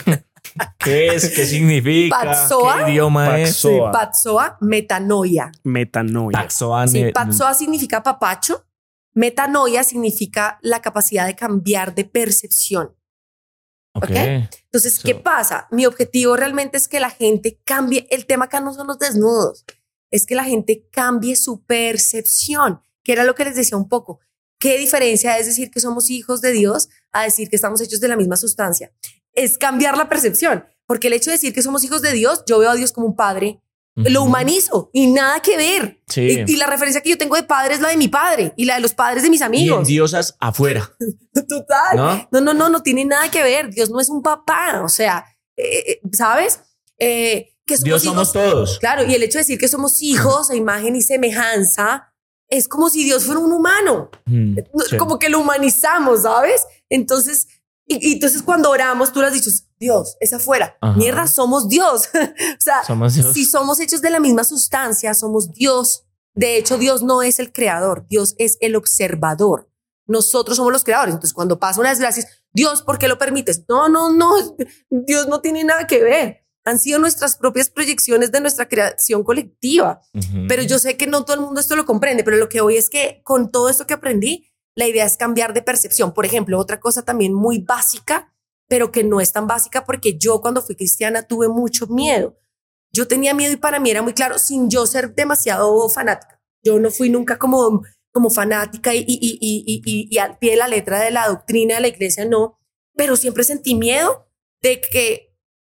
[0.80, 1.30] ¿Qué es?
[1.30, 2.18] ¿Qué significa?
[2.24, 2.86] Paxoa.
[2.86, 3.41] ¿Qué idioma Paxoa.
[3.43, 3.56] es?
[3.58, 5.52] Sí, Patsoa Metanoia.
[5.64, 6.38] Metanoia.
[6.38, 6.88] Paxoa.
[6.88, 8.66] Sí, Patsoa significa papacho.
[9.14, 12.95] Metanoia significa la capacidad de cambiar de percepción.
[13.93, 14.06] Ok.
[14.06, 14.10] ¿ok?
[14.12, 15.68] Entonces, ¿qué So- pasa?
[15.72, 18.08] Mi objetivo realmente es que la gente cambie.
[18.10, 19.66] El tema acá no son los desnudos,
[20.12, 24.20] es que la gente cambie su percepción, que era lo que les decía un poco.
[24.60, 28.08] ¿Qué diferencia es decir que somos hijos de Dios a decir que estamos hechos de
[28.08, 28.91] la misma sustancia?
[29.34, 32.59] Es cambiar la percepción, porque el hecho de decir que somos hijos de Dios, yo
[32.59, 33.61] veo a Dios como un padre,
[33.95, 36.01] lo humanizo y nada que ver.
[36.07, 36.43] Sí.
[36.47, 38.63] Y, y la referencia que yo tengo de padre es la de mi padre y
[38.65, 39.88] la de los padres de mis Y amigos.
[39.88, 40.89] diosas afuera,
[41.47, 41.95] Total.
[41.97, 42.27] ¿no?
[42.32, 43.69] No, no, no, no tiene nada que ver.
[43.69, 44.82] Dios no es un papá.
[44.84, 45.25] O sea,
[45.57, 46.61] eh, eh, ¿sabes?
[46.99, 48.13] Eh, que somos Dios hijos.
[48.15, 48.79] somos todos.
[48.79, 52.13] Claro, y el hecho de decir que somos hijos a imagen y semejanza
[52.47, 54.09] es como si Dios fuera un humano.
[54.25, 54.57] Mm,
[54.89, 54.97] sí.
[54.97, 56.65] Como que lo humanizamos, ¿sabes?
[56.89, 57.47] Entonces,
[57.88, 60.77] y, y entonces cuando oramos, tú le has dicho, Dios, es afuera.
[60.82, 60.97] Ajá.
[60.97, 62.03] Mierda, somos Dios.
[62.13, 63.34] o sea, Somos Dios.
[63.34, 66.05] si somos hechos de la misma sustancia, somos Dios.
[66.34, 69.69] De hecho, Dios no es el creador, Dios es el observador.
[70.07, 71.13] Nosotros somos los creadores.
[71.13, 73.63] Entonces, cuando pasa una desgracia, es, Dios, ¿por qué lo permites?
[73.67, 74.32] No, no, no,
[74.89, 76.38] Dios no tiene nada que ver.
[76.63, 80.01] Han sido nuestras propias proyecciones de nuestra creación colectiva.
[80.13, 80.45] Ujú.
[80.47, 82.77] Pero yo sé que no todo el mundo esto lo comprende, pero lo que voy
[82.77, 86.13] es que con todo esto que aprendí, la idea es cambiar de percepción.
[86.13, 88.34] Por ejemplo, otra cosa también muy básica,
[88.67, 92.38] pero que no es tan básica porque yo cuando fui cristiana tuve mucho miedo.
[92.93, 96.41] Yo tenía miedo y para mí era muy claro, sin yo ser demasiado fanática.
[96.63, 100.67] Yo no fui nunca como, como fanática y, y, y, y, al pie de la
[100.67, 102.59] letra de la doctrina de la iglesia, no,
[102.95, 104.28] pero siempre sentí miedo
[104.61, 105.36] de que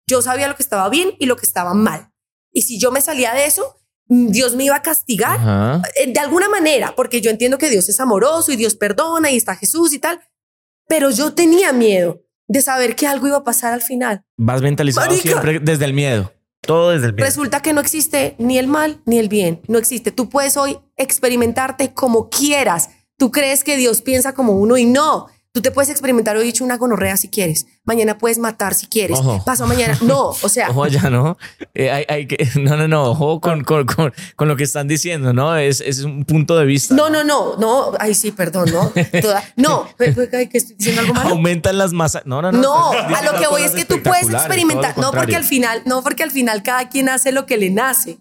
[0.08, 2.12] yo sabía lo que estaba bien y lo que estaba mal.
[2.54, 3.81] Y si yo me salía de eso,
[4.14, 5.82] Dios me iba a castigar Ajá.
[5.96, 9.38] eh, de alguna manera, porque yo entiendo que Dios es amoroso y Dios perdona y
[9.38, 10.20] está Jesús y tal,
[10.90, 14.26] pero yo tenía miedo de saber que algo iba a pasar al final.
[14.36, 15.22] Vas mentalizado Marica.
[15.22, 16.34] siempre desde el miedo.
[16.60, 17.26] Todo desde el miedo.
[17.26, 20.12] Resulta que no existe ni el mal ni el bien, no existe.
[20.12, 22.90] Tú puedes hoy experimentarte como quieras.
[23.18, 25.28] Tú crees que Dios piensa como uno y no.
[25.54, 27.68] Tú te puedes experimentar hoy dicho una gonorrea si quieres.
[27.84, 29.20] Mañana puedes matar si quieres.
[29.20, 29.44] Ojo.
[29.44, 29.98] Paso mañana.
[30.02, 31.38] No, o sea, Ojo ya, ¿no?
[31.74, 34.88] Eh, hay, hay que, no, no, no, ojo con, con, con, con lo que están
[34.88, 35.58] diciendo, ¿no?
[35.58, 36.96] Es, es un punto de vista.
[36.96, 37.92] no, no, no, no.
[38.00, 38.94] Ay, sí, perdón, no.
[39.22, 40.06] Toda- no, que
[40.54, 41.32] estoy diciendo algo malo.
[41.32, 42.24] Aumentan las masas.
[42.26, 42.62] No, no, no.
[42.62, 46.02] No, a lo que voy es que tú puedes experimentar, no porque al final, no
[46.02, 48.20] porque al final cada quien hace lo que le nace.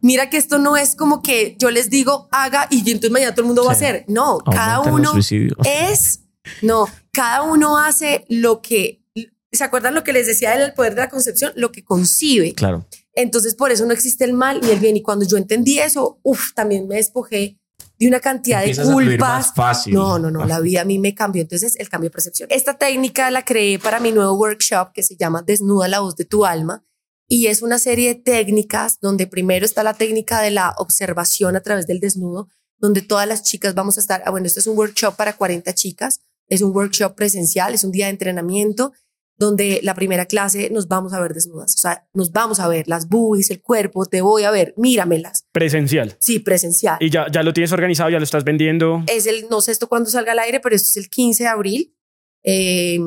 [0.00, 3.40] Mira que esto no es como que yo les digo haga y entonces mañana todo
[3.42, 4.04] el mundo va a hacer.
[4.06, 5.20] No, cada Aumentan uno
[5.64, 6.20] es,
[6.62, 9.02] no, cada uno hace lo que,
[9.52, 11.52] ¿se acuerdan lo que les decía del poder de la concepción?
[11.56, 12.54] Lo que concibe.
[12.54, 12.86] Claro.
[13.14, 14.96] Entonces por eso no existe el mal ni el bien.
[14.96, 17.58] Y cuando yo entendí eso, uff, también me despojé
[17.98, 19.18] de una cantidad Empiezas de culpas.
[19.18, 19.94] más fácil.
[19.94, 21.42] No, no, no, la vida a mí me cambió.
[21.42, 22.48] Entonces, el cambio de percepción.
[22.52, 26.24] Esta técnica la creé para mi nuevo workshop que se llama Desnuda la voz de
[26.24, 26.84] tu alma.
[27.26, 31.60] Y es una serie de técnicas donde primero está la técnica de la observación a
[31.60, 34.22] través del desnudo, donde todas las chicas vamos a estar.
[34.24, 36.20] Ah, bueno, esto es un workshop para 40 chicas.
[36.48, 38.92] Es un workshop presencial, es un día de entrenamiento
[39.38, 41.74] donde la primera clase nos vamos a ver desnudas.
[41.76, 45.46] O sea, nos vamos a ver las boobies, el cuerpo, te voy a ver, míramelas.
[45.52, 46.16] Presencial.
[46.18, 46.98] Sí, presencial.
[47.00, 49.04] Y ya, ya lo tienes organizado, ya lo estás vendiendo.
[49.06, 51.48] es el, no sé esto cuándo salga al aire, pero esto es el 15 de
[51.48, 51.94] abril.
[52.42, 52.98] Eh,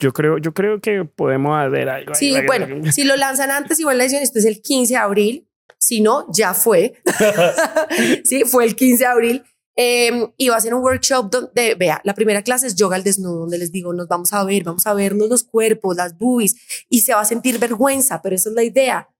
[0.00, 2.12] Yo creo, yo creo que podemos hacer algo.
[2.12, 2.18] ahí.
[2.18, 5.48] sí, bueno, si lo lanzan antes, igual la edición, esto es el 15 de abril.
[5.78, 6.94] Si no, ya fue.
[8.24, 9.44] sí, fue el 15 de abril.
[9.76, 13.40] Y va a ser un workshop donde, vea, la primera clase es yoga al desnudo,
[13.40, 16.56] donde les digo, nos vamos a ver, vamos a vernos los cuerpos, las boobies,
[16.88, 19.10] y se va a sentir vergüenza, pero esa es la idea,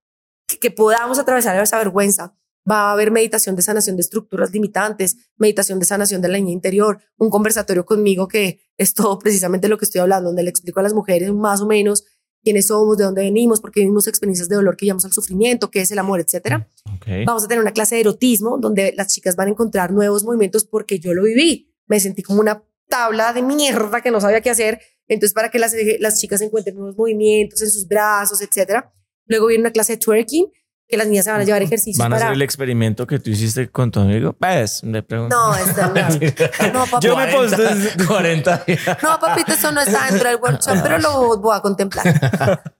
[0.47, 2.35] que, que podamos atravesar esa vergüenza.
[2.69, 6.51] Va a haber meditación de sanación de estructuras limitantes, meditación de sanación de la niña
[6.51, 10.79] interior, un conversatorio conmigo que es todo precisamente lo que estoy hablando, donde le explico
[10.79, 12.03] a las mujeres más o menos
[12.43, 15.69] quiénes somos, de dónde venimos, por qué vivimos experiencias de dolor que llevamos al sufrimiento,
[15.69, 16.67] qué es el amor, etcétera.
[16.95, 17.07] Ok.
[17.25, 20.65] Vamos a tener una clase de erotismo donde las chicas van a encontrar nuevos movimientos
[20.65, 21.73] porque yo lo viví.
[21.87, 24.79] Me sentí como una tabla de mierda que no sabía qué hacer.
[25.07, 28.93] Entonces, para que las, las chicas encuentren nuevos movimientos en sus brazos, etcétera.
[29.25, 30.47] Luego viene una clase de twerking
[30.89, 32.25] que las niñas se van a llevar ejercicios ¿Van a para.
[32.27, 34.31] hacer el experimento que tú hiciste con tu amigo?
[34.33, 35.35] Pues, le pregunto.
[35.35, 36.73] No, esta no.
[36.73, 36.99] No, papá.
[37.01, 38.81] Yo me posté- 40 días.
[39.03, 42.61] No, papito, eso no está dentro del workshop, pero lo voy a contemplar.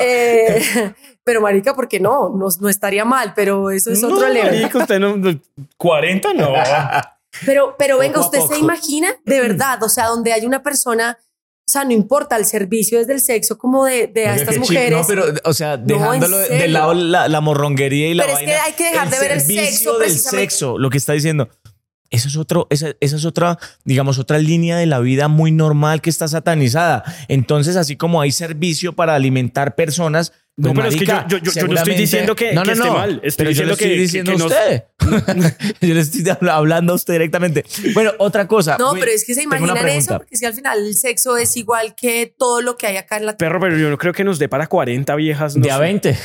[0.00, 0.92] Eh,
[1.24, 2.30] pero, marica, ¿por qué no?
[2.30, 2.46] no?
[2.60, 4.54] No estaría mal, pero eso es otro no, level.
[4.60, 5.38] marica, usted no, no-
[5.76, 6.48] 40 no.
[7.46, 9.82] Pero, pero venga, ¿usted se imagina de verdad?
[9.82, 11.18] O sea, donde hay una persona,
[11.70, 14.90] sea, no importa el servicio desde el sexo como de, de a estas mujeres.
[14.90, 18.54] No, pero, o sea, dejándolo de lado la, la morronguería y la Pero es que
[18.54, 21.48] hay que dejar de ver el servicio sexo, del sexo, lo que está diciendo.
[22.10, 26.00] Eso es otro, esa, esa es otra, digamos, otra línea de la vida muy normal
[26.02, 27.04] que está satanizada.
[27.28, 30.32] Entonces, así como hay servicio para alimentar personas,
[30.68, 32.90] No, pero es que yo- marica, yo- yo- yo no estoy diciendo que- que esté
[32.90, 34.84] mal, estoy pero yo le diciendo estoy que- diciendo que- que a usted.
[35.80, 37.64] yo le estoy habla- hablando a usted directamente.
[37.94, 38.76] Bueno, otra cosa.
[38.78, 41.56] No, pero es que se imaginan eso, porque es que al final el sexo es
[41.56, 44.24] igual que todo lo que hay acá en la Perro, pero yo no creo que
[44.24, 45.56] nos dé para 40 viejas.
[45.56, 45.80] no De a sé.
[45.80, 46.18] 20.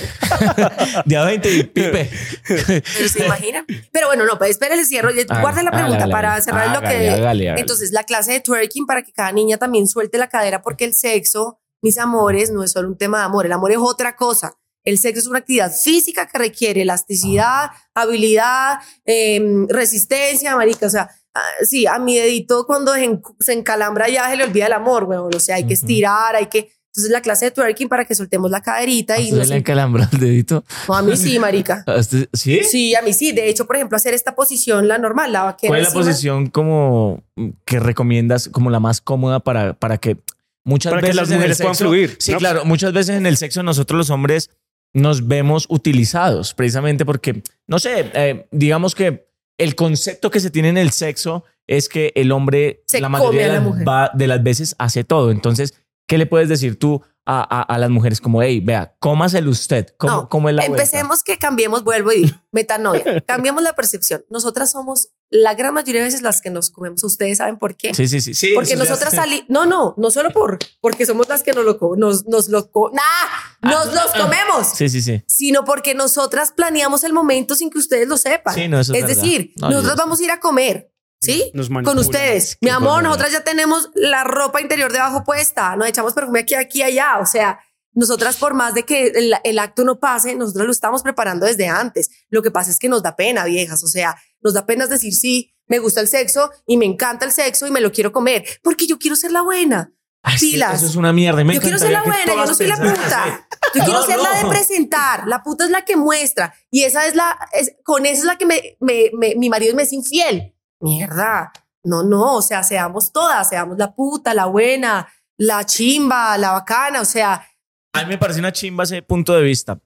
[1.06, 2.10] De a 20 y pipe.
[2.48, 3.66] Pero se imaginan.
[3.92, 5.10] Pero bueno, no, pues espera cierro.
[5.42, 6.12] Guarda la pregunta hágale.
[6.12, 7.10] para cerrar lo que.
[7.10, 7.50] hágale.
[7.58, 10.94] Entonces, la clase de twerking para que cada niña también suelte la cadera, porque el
[10.94, 13.46] sexo, mis amores, no es solo un tema de amor.
[13.46, 14.58] El amor es otra cosa.
[14.84, 20.86] El sexo es una actividad física que requiere elasticidad, habilidad, em, resistencia, marica.
[20.88, 24.44] O sea, ah, sí, a mi dedito cuando se en- se encalambra ya se le
[24.44, 25.34] olvida el amor, weón.
[25.36, 26.72] O sea, hay que estirar, hay que.
[26.90, 30.08] Entonces, la clase de twerking para que soltemos la caderita ¿A y nos- le encalambra
[30.14, 30.64] el dedito?
[30.88, 31.84] No, a mí sí, marica.
[31.88, 32.64] ¿A usted- ¿Sí?
[32.64, 33.32] Sí, a mí sí.
[33.34, 35.70] De hecho, por ejemplo, hacer esta posición, la normal, la vaquera.
[35.72, 36.06] ¿Cuál es la encima.
[36.12, 37.22] posición como
[37.66, 40.18] que recomiendas como la más cómoda para, para que
[40.66, 42.38] muchas Para que veces las en el mujeres puedan fluir, Sí, ¿no?
[42.40, 42.66] claro.
[42.66, 44.50] Muchas veces en el sexo nosotros los hombres
[44.94, 50.70] nos vemos utilizados precisamente porque, no sé, eh, digamos que el concepto que se tiene
[50.70, 54.28] en el sexo es que el hombre Se la mayoría de la las, va- de
[54.28, 55.32] las veces hace todo.
[55.32, 55.74] Entonces,
[56.08, 58.22] ¿qué le puedes decir tú a, a- a las mujeres?
[58.22, 59.94] Como, hey, vea, cómaselo usted.
[59.98, 60.84] ¿Cómo, No, cómo es la vuelta?
[60.84, 63.22] Empecemos que cambiemos, vuelvo y metanoia.
[63.22, 64.24] cambiemos la percepción.
[64.30, 67.04] Nosotras somos la gran mayoría de veces las que nos comemos.
[67.04, 67.94] Ustedes saben por qué.
[67.94, 68.34] Sí, sí, sí.
[68.36, 71.80] sí Porque nosotras salimos, no, no, no solo por, porque somos las que nos lo,
[71.98, 75.24] nos, nos lo, co- nah, nos los comemos, Sí, sí, sí.
[75.28, 78.54] sino porque nosotras planeamos el momento sin que ustedes lo sepan.
[78.54, 80.92] Sí, no, eso es es decir, No, nosotros vamos a ir a comer,
[81.26, 81.52] ¿sí?
[81.54, 82.58] Nos Con ustedes.
[82.62, 86.82] Mi amor, nosotras ya tenemos la ropa interior debajo puesta, nos echamos perfume aquí, aquí,
[86.82, 87.18] allá.
[87.20, 87.60] O sea,
[87.94, 91.68] nosotras por más de que el, el acto no pase, nosotros lo estamos preparando desde
[91.68, 92.10] antes.
[92.30, 93.84] Lo que pasa es que nos da pena, viejas.
[93.84, 97.32] O sea, nos da pena decir sí, me gusta el sexo y me encanta el
[97.32, 99.92] sexo y me lo quiero comer porque yo quiero ser la buena.
[100.28, 100.76] Ay, sí, pilas.
[100.78, 101.44] Eso es una mierda.
[101.44, 103.48] me yo quiero ser la buena, yo no soy la puta.
[103.76, 104.50] Yo quiero No, ser la de no.
[104.50, 105.28] presentar.
[105.28, 106.52] La puta es la que muestra.
[106.72, 109.76] Y esa es la, es, con esa es la que me, me- me- mi marido
[109.76, 110.55] me es infiel.
[110.86, 111.52] Mierda.
[111.84, 112.36] No, no.
[112.36, 115.08] O sea, seamos todas, seamos la puta, la buena,
[115.38, 117.02] la chimba, la bacana.
[117.02, 117.46] O sea,
[117.94, 119.80] A mí me parece una chimba ese punto de vista,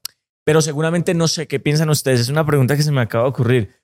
[0.44, 2.20] pero seguramente no sé qué piensan ustedes.
[2.20, 3.80] Es una pregunta que se me acaba de ocurrir.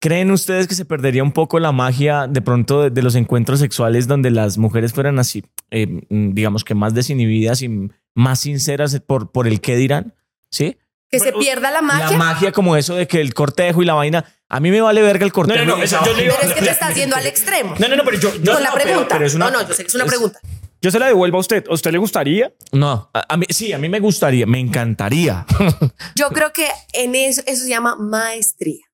[0.00, 3.60] ¿Creen ustedes que se perdería un poco la magia de pronto de, de los encuentros
[3.60, 9.32] sexuales donde las mujeres fueran así, eh, digamos que más desinhibidas y más sinceras por,
[9.32, 10.14] por el qué dirán?
[10.50, 10.76] ¿Sí?
[11.10, 12.18] que Bueno, se pierda la La magia.
[12.18, 14.24] magia como eso de que el cortejo y la vaina.
[14.54, 15.58] A mí me vale verga el cortejo.
[15.58, 17.74] No, no, no, eso esa yo pero es que te estás yendo al extremo.
[17.78, 19.08] No, no, no, pero yo, con la no, pero- pregunta.
[19.10, 20.38] pero es una- no, no, yo sé que es una es- pregunta.
[20.80, 21.64] yo se la devuelvo a usted.
[21.68, 22.54] ¿A usted le gustaría?
[22.70, 25.44] No, a, a mí sí, a mí me gustaría, me encantaría.
[26.14, 28.84] Yo creo que en eso, eso se llama maestría.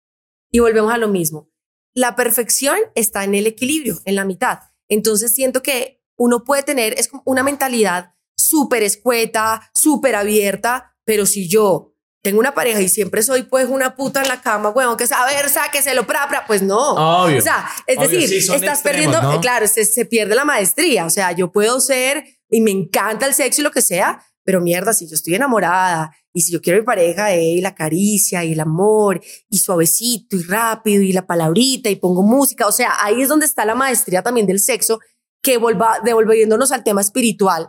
[0.50, 1.50] Y volvemos a lo mismo.
[1.94, 4.60] La perfección está en el equilibrio, en la mitad.
[4.88, 11.48] Entonces siento que uno puede tener es una mentalidad súper escueta, súper abierta, pero si
[11.48, 11.89] yo
[12.22, 15.12] tengo una pareja y siempre soy pues una puta en la cama, weón, que es,
[15.12, 17.22] a ver, sáqueselo, pra, pra, pues no.
[17.24, 17.38] Obvio.
[17.38, 19.40] O sea, es Obvio, decir, sí, estás extremos, perdiendo, ¿no?
[19.40, 21.06] claro, se, se pierde la maestría.
[21.06, 24.60] O sea, yo puedo ser y me encanta el sexo y lo que sea, pero
[24.60, 27.74] mierda, si yo estoy enamorada y si yo quiero a mi pareja, eh, y la
[27.74, 32.72] caricia y el amor y suavecito y rápido y la palabrita y pongo música, o
[32.72, 35.00] sea, ahí es donde está la maestría también del sexo
[35.42, 37.68] que vuelva devolviéndonos al tema espiritual.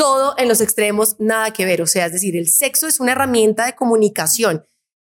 [0.00, 1.82] Todo en los extremos, nada que ver.
[1.82, 4.64] O sea, es decir, el sexo es una herramienta de comunicación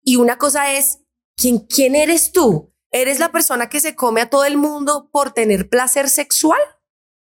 [0.03, 0.99] y una cosa es
[1.35, 2.71] quién, quién eres tú.
[2.91, 6.59] ¿Eres la persona que se come a todo el mundo por tener placer sexual?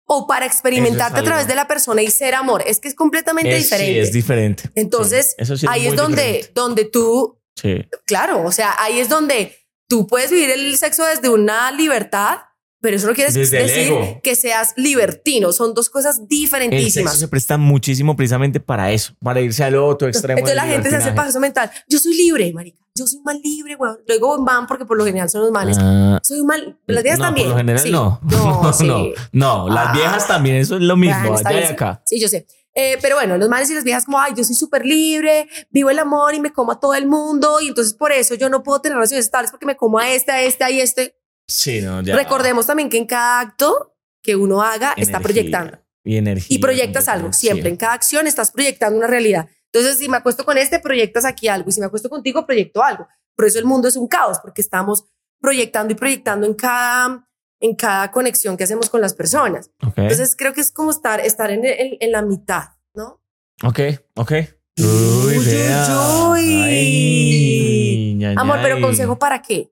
[0.06, 2.64] ¿O para experimentarte a través de la persona y ser amor?
[2.66, 3.92] Es que es completamente Es- diferente.
[3.92, 4.70] Sí, es diferente.
[4.74, 6.52] Entonces, Sí, eso sí ahí es donde, diferente.
[6.54, 7.76] donde tú, Sí.
[8.06, 9.56] claro, o sea, ahí es donde
[9.88, 12.38] tú puedes vivir el sexo desde una libertad,
[12.82, 15.52] pero eso no quiere Desde decir que seas libertino.
[15.52, 17.16] Son dos cosas El sexo diferentísimas.
[17.18, 20.38] se presta muchísimo precisamente para eso, para irse al otro extremo.
[20.40, 21.70] Entonces la gente se hace paso mental.
[21.88, 22.78] Yo soy libre, marica.
[22.94, 23.98] Yo soy un mal libre, weón.
[24.06, 25.78] Luego van porque por lo general son los manes.
[25.80, 26.78] Ah, soy un mal.
[26.86, 27.46] Las viejas no, también.
[27.46, 27.90] Por lo general Sí.
[27.92, 28.20] no.
[28.22, 28.86] No, sí.
[28.86, 29.92] no, no, las Ah.
[29.94, 32.02] viejas también, eso es lo mismo, allá y acá.
[32.04, 32.46] Sí, yo sé.
[32.74, 35.90] Eh, pero bueno, los manes y las viejas como, ay, yo soy súper libre, vivo
[35.90, 38.62] el amor y me como a todo el mundo y entonces por eso yo no
[38.62, 41.14] puedo tener relaciones estables porque me como a este, a este, a este.
[41.46, 42.14] Sí, no, ya.
[42.16, 45.78] Recordemos también que en cada acto que uno haga está Energía proyectando.
[46.04, 46.56] Y energía.
[46.56, 47.70] Y proyectas algo, completamente, siempre.
[47.70, 49.48] En cada acción estás proyectando una realidad.
[49.72, 51.68] Entonces, si me acuesto con este, proyectas aquí algo.
[51.68, 53.06] Y si me acuesto contigo, proyecto algo.
[53.36, 55.04] Por eso el mundo es un caos, porque estamos
[55.40, 57.28] proyectando y proyectando en cada,
[57.60, 59.66] en cada conexión que hacemos con las personas.
[59.66, 59.86] Sí.
[59.86, 63.20] Ok, Entonces, creo que es como estar, estar en, en- en la mitad, ¿no?
[63.64, 63.80] ok,
[64.16, 64.32] ok.
[64.78, 66.62] Uy, uy, uy.
[66.62, 69.70] Ay, ña, Amor, pero consejo para qué?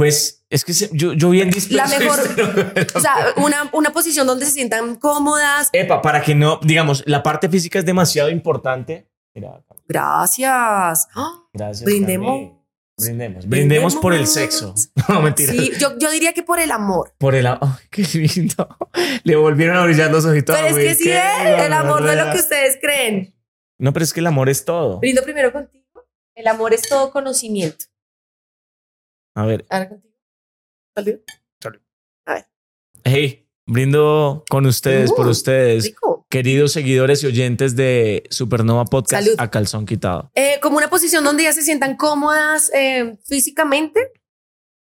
[0.00, 1.92] Pues es que se- yo, yo bien disperso.
[1.92, 2.18] La mejor,
[2.94, 5.68] o sea, una, una posición donde se sientan cómodas.
[5.74, 11.06] Epa, para que no, digamos, la parte física es demasiado importante, Mira, Gracias.
[11.14, 11.44] ¡Ah!
[11.52, 11.84] gracias.
[11.84, 12.52] Brindemos.
[12.96, 13.46] Brindemos.
[13.46, 14.74] Brindemos por el sexo.
[15.08, 15.52] No, mentira.
[15.52, 17.12] Sí, yo, yo diría que por el amor.
[17.18, 17.68] Por el amor.
[17.90, 18.68] Qué lindo.
[19.24, 20.56] Le volvieron a brillar los ojitos.
[20.56, 21.66] Pero es que sí, ¿eh?
[21.66, 23.34] el amor no es lo que ustedes creen.
[23.78, 24.98] No, pero es que el amor es todo.
[24.98, 25.84] Brindo primero contigo.
[26.34, 27.84] El amor es todo conocimiento.
[29.34, 30.10] A ver, Ahora contigo.
[30.96, 31.80] Salud.
[33.04, 36.26] hey, brindo con ustedes, por Uh, ustedes, Rico.
[36.28, 39.36] queridos seguidores y oyentes de Supernova Podcast Salud.
[39.38, 40.30] a calzón quitado.
[40.34, 44.12] Eh, como una posición donde ya se sientan cómodas eh, físicamente.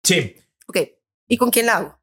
[0.04, 0.36] Sí.
[0.66, 0.78] Ok.
[1.28, 1.98] ¿Y con quién la hago?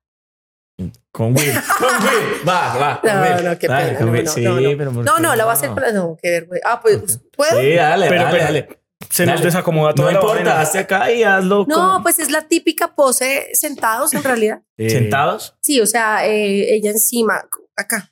[1.11, 1.51] Con Will.
[1.79, 2.47] Con Will.
[2.47, 3.01] Va, va.
[3.01, 3.45] con No, Will.
[3.45, 3.97] no, qué Dale, pena.
[3.99, 4.77] con No, no, sí, no, no.
[4.77, 5.73] pero ¿por No, qué no, la voy a hacer.
[5.73, 6.69] para- No, qué vergüenza.
[6.69, 7.61] Ah, pues, ¿puedo?
[7.61, 8.79] Sí, dale, Pero, dale, pero, dale.
[9.15, 10.61] Se nos desacomoda No toda la importa, vaina.
[10.61, 11.65] hazte acá y hazlo.
[11.67, 14.61] No, como- pues es la típica pose sentados en realidad.
[14.77, 15.55] Eh, ¿Sentados?
[15.61, 17.43] Sí, o sea, eh, ella encima,
[17.77, 18.11] acá.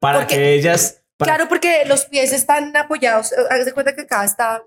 [0.00, 1.02] Para porque- que ellas.
[1.16, 3.32] para- Claro, porque los pies están apoyados.
[3.32, 4.62] eh, Haz de cuenta que acá está.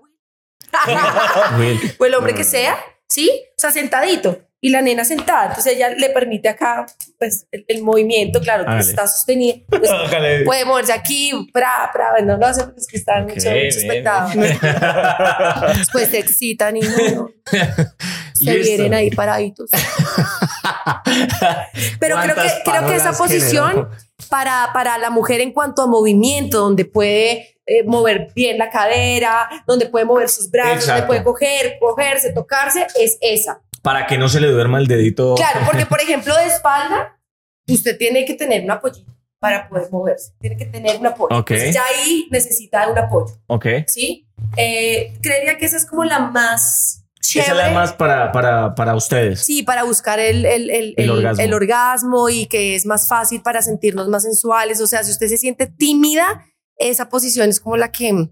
[1.98, 2.76] O el hombre que sea,
[3.08, 3.30] ¿sí?
[3.56, 4.40] O sea, sentadito.
[4.62, 5.46] Y la nena sentada.
[5.46, 6.84] Entonces ella le permite acá,
[7.18, 9.58] pues, el, el movimiento, claro, que está sostenido.
[9.68, 9.90] Pues,
[10.44, 12.10] puede moverse aquí, pra, pra.
[12.10, 14.32] Bueno, no sé, es que están Ok, mucho, mucho espectador.
[15.92, 17.30] Pues se excitan y no.
[18.34, 18.68] Se Listo.
[18.68, 19.70] vienen ahí paraditos.
[21.98, 23.88] Pero creo que, ¿Cuántas creo que esa posición
[24.30, 29.48] para, para la mujer en cuanto a movimiento, donde puede eh, mover bien la cadera,
[29.66, 31.06] donde puede mover sus brazos, donde Exacto.
[31.08, 33.60] puede coger, cogerse, tocarse, es esa.
[33.82, 35.34] Para que no se le duerma el dedito.
[35.36, 37.18] Claro, porque por ejemplo de espalda,
[37.68, 39.04] usted tiene que tener un apoyo
[39.38, 41.34] para poder moverse, tiene que tener un apoyo.
[41.36, 41.50] Ok.
[41.52, 43.66] Entonces ya ahí necesita un apoyo, Ok.
[43.86, 44.26] ¿sí?
[44.56, 47.52] Eh, creería que esa es como la más chévere.
[47.52, 49.40] Esa es la más para, para, para ustedes.
[49.44, 51.42] Sí, para buscar el, el, el, El el- orgasmo.
[51.44, 54.80] el orgasmo y que es más fácil para sentirnos más sensuales.
[54.82, 56.44] O sea, si usted se siente tímida,
[56.76, 58.28] esa posición es como la que...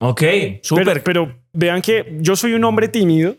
[0.00, 1.02] Ok, Pero, súper.
[1.02, 3.34] pero vean que yo soy un hombre tímido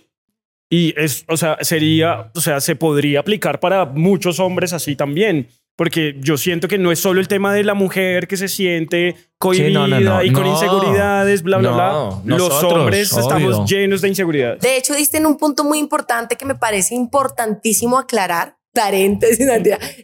[0.69, 5.47] y es, o sea, sería, o sea, se podría aplicar para muchos hombres así también.
[5.75, 9.15] Porque yo siento que no es solo el tema de la mujer que se siente
[9.37, 10.51] cohibida no, no, no, y con no.
[10.51, 12.35] inseguridades, bla, bla, No, bla.
[12.37, 13.21] Los nosotros, hombres obvio.
[13.21, 14.61] estamos llenos de inseguridades.
[14.61, 18.57] De hecho, diste en un punto muy importante que me parece importantísimo aclarar.
[18.73, 19.47] Paréntesis,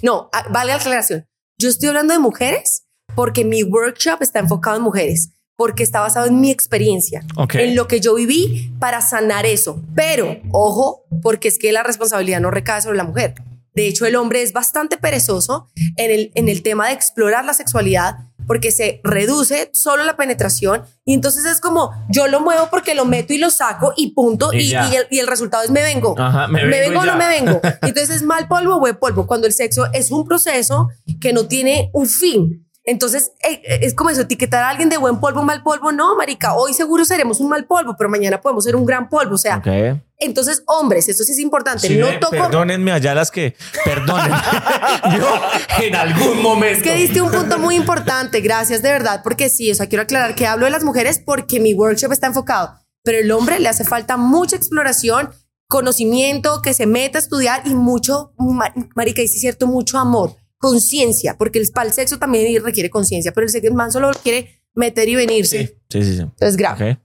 [0.01, 1.27] no, vale la aclaración.
[1.59, 6.27] Yo estoy hablando de mujeres porque mi workshop está enfocado en mujeres, porque está basado
[6.27, 9.81] en mi experiencia, en lo que yo viví para sanar eso.
[9.95, 13.35] Pero, ojo, porque es que la responsabilidad no recae sobre la mujer.
[13.73, 17.53] De hecho, el hombre es bastante perezoso en el, en el tema de explorar la
[17.53, 22.95] sexualidad porque se reduce solo la penetración y entonces es como yo lo muevo porque
[22.95, 24.89] lo meto y lo saco y punto Y y, ya.
[24.89, 26.15] y el, y el resultado es me vengo.
[26.17, 27.59] Ajá, me me, vengo o no me vengo.
[27.81, 30.89] Entonces es mal polvo o buen polvo cuando el sexo es un proceso
[31.19, 32.64] que no tiene un fin.
[32.87, 35.91] Entonces eh, eh, es como eso, etiquetar a alguien de buen polvo, mal polvo.
[35.91, 39.35] No, marica, hoy seguro seremos un mal polvo, pero mañana podemos ser un gran polvo.
[39.35, 39.99] O sea, Ok.
[40.19, 41.87] entonces, hombres, esto sí es importante.
[41.87, 42.31] Sí, no ve, toco.
[42.31, 43.55] Perdónenme allá las que.
[43.83, 44.31] Perdonen.
[45.17, 45.41] Yo
[45.83, 46.77] en algún momento.
[46.77, 50.03] Es que diste un punto muy importante, gracias de verdad, porque sí, o sea, quiero
[50.03, 53.67] aclarar que hablo de las mujeres porque mi workshop está enfocado, pero el hombre le
[53.67, 55.31] hace falta mucha exploración,
[55.67, 59.97] conocimiento, que se meta a estudiar y mucho, ma- marica, y sí es cierto, mucho
[59.97, 60.35] amor,
[60.69, 64.61] conciencia, porque el, para el sexo también requiere conciencia, pero el sexo man solo quiere
[64.73, 65.77] meter y venirse.
[65.89, 66.21] Sí, sí, sí.
[66.21, 66.91] Entonces, grave.
[66.91, 66.99] Ok.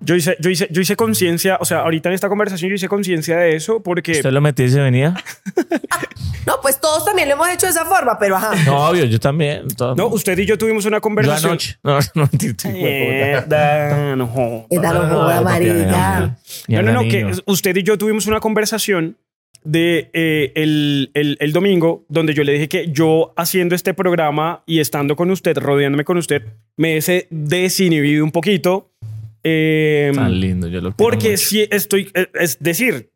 [0.00, 2.88] Yo hice, yo hice, yo hice conciencia, o sea, ahorita en esta conversación yo hice
[2.88, 5.14] conciencia de eso porque ¿Usted lo metí y se venía?
[6.46, 8.52] No, pues todos también lo hemos hecho de esa forma, pero ajá.
[8.64, 9.66] No, obvio, yo también.
[9.76, 11.50] todo- no, usted y yo tuvimos una yo conversación.
[11.50, 11.76] anoche.
[11.82, 12.28] No, no,
[14.16, 14.66] no.
[14.70, 14.96] Esta no
[16.68, 19.18] No, no, no, que usted y yo tuvimos una conversación
[19.64, 24.62] de eh, el, el- el domingo donde yo le dije que yo haciendo este programa
[24.66, 26.42] y estando con usted, rodeándome con usted,
[26.76, 28.90] me he desinhibido un poquito.
[29.44, 31.38] eh, Tan lindo, yo lo porque mucho.
[31.44, 33.10] si estoy, eh, es decir,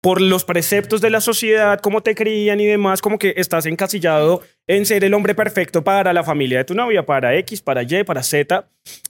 [0.00, 4.42] por los preceptos de la sociedad, cómo te crían y demás, como que estás encasillado
[4.68, 8.04] en ser el hombre perfecto para la familia de tu novia, para X, para Y,
[8.04, 8.68] para Z,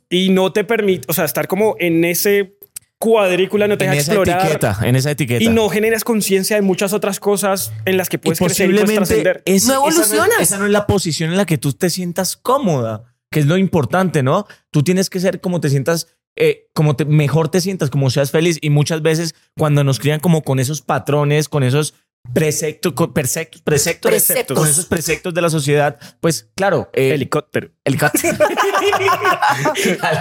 [0.09, 2.55] y no te permite, o sea, estar como en ese
[2.99, 4.41] cuadrícula, no te en deja esa explorar.
[4.41, 5.45] etiqueta, en esa etiqueta.
[5.45, 8.75] Y no generas conciencia de muchas otras cosas en las que Y puedes crecer y
[8.75, 10.37] puedes ese- No esa evolucionas.
[10.41, 13.47] es- Esa no es la posición en la que tú te sientas cómoda, que es
[13.47, 14.47] lo importante, ¿no?
[14.71, 18.31] Tú tienes que ser como te sientas, eh, como te, mejor te sientas, como seas
[18.31, 18.59] feliz.
[18.61, 21.95] Y muchas veces cuando nos crían como con esos patrones, con esos
[22.33, 24.59] preceptos, con preceptos, preceptos, Preceptos.
[24.59, 27.71] con esos preceptos de la sociedad, pues claro, eh, Helicóptero.
[27.85, 28.37] helicóptero.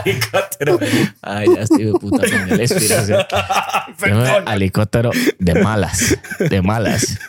[0.06, 0.80] helicóptero.
[1.22, 3.26] Ay, ya estoy de puta con el inspiración.
[4.48, 7.20] Helicóptero de malas, de malas.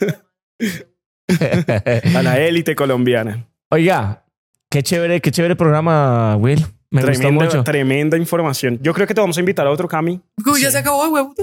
[2.14, 3.48] A la élite colombiana.
[3.70, 4.24] Oiga,
[4.70, 6.64] qué chévere, qué chévere programa, Will.
[6.88, 7.64] Me gustó tremenda, mucho.
[7.64, 8.78] tremenda información.
[8.80, 10.20] Yo creo que te vamos a invitar a otro Cami.
[10.46, 11.34] Uy, ya se acabó, huevo.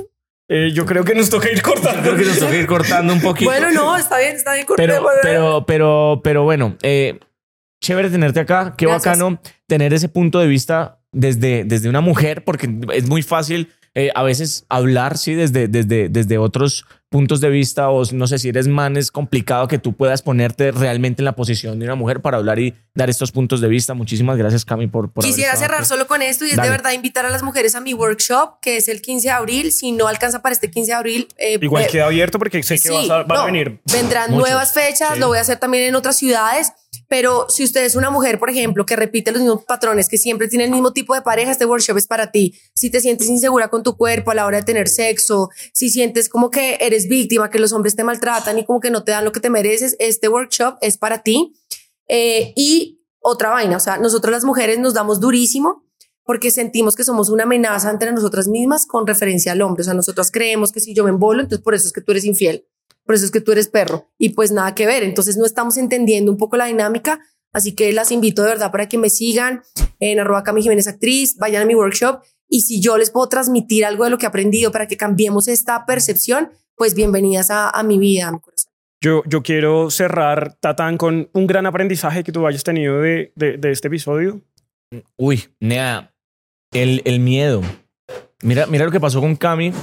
[0.50, 2.02] Eh, yo creo que nos toca ir cortando.
[2.02, 3.50] Creo que nos toca ir cortando un poquito.
[3.50, 4.66] Bueno, no, está bien, está bien.
[4.76, 5.12] pero, cortemos.
[5.22, 7.20] pero, pero, pero bueno, eh,
[7.82, 8.76] chévere tenerte acá.
[8.78, 9.18] Qué Gracias.
[9.18, 14.10] bacano tener ese punto de vista desde, desde una mujer, porque es muy fácil eh,
[14.16, 18.50] a veces hablar, sí, desde, desde, desde otros puntos de vista, o no sé si
[18.50, 22.22] eres man, es complicado que tú puedas ponerte realmente en la posición de una mujer
[22.24, 23.94] para hablar y dar estos puntos de vista.
[23.94, 26.70] Muchísimas gracias, Cami, por, por Quisiera cerrar solo con esto y es Dale.
[26.70, 29.72] de verdad invitar a las mujeres a mi workshop, que es el 15 de abril.
[29.72, 32.76] Si no alcanza para este 15 de abril, eh, Igual eh, queda abierto porque sé
[32.80, 33.80] que sí, vas a- van a no, venir.
[33.94, 34.50] Vendrán Muchos.
[34.50, 35.20] nuevas fechas, Sí.
[35.20, 36.72] lo voy a hacer también en otras ciudades.
[37.10, 40.48] Pero si usted es una mujer, por ejemplo, que repite los mismos patrones, que siempre
[40.48, 42.56] tiene el mismo tipo de pareja, este workshop es para ti.
[42.74, 46.28] Si te sientes insegura con tu cuerpo a la hora de tener sexo, si sientes
[46.30, 49.26] como que eres víctima, que los hombres te maltratan y como que no te dan
[49.26, 51.54] lo que te mereces, este workshop es para ti.
[52.08, 55.84] Eh, y otra vaina, o sea, nosotros las mujeres nos damos durísimo
[56.26, 59.82] porque sentimos que somos una amenaza entre nosotras mismas con referencia al hombre.
[59.82, 62.12] O sea, nosotras creemos que si yo me embolo, entonces por eso es que tú
[62.12, 62.66] eres infiel,
[63.06, 64.10] por eso es que tú eres perro.
[64.18, 65.04] Y pues nada que ver.
[65.04, 67.20] Entonces no estamos entendiendo un poco la dinámica.
[67.52, 69.62] Así que las invito de verdad para que me sigan
[70.00, 72.22] en arroba Cami Jiménez Actriz, vayan a mi workshop.
[72.48, 75.48] Y si yo les puedo transmitir algo de lo que he aprendido para que cambiemos
[75.48, 78.72] esta percepción, pues bienvenidas a, a mi vida, a mi corazón.
[79.02, 83.58] Yo, yo quiero cerrar, Tatán, con un gran aprendizaje que tú hayas tenido de, de,
[83.58, 84.42] de este episodio.
[85.18, 86.14] Uy, nea,
[86.72, 87.62] el, el miedo.
[88.42, 89.74] Mira, mira lo que pasó con Cami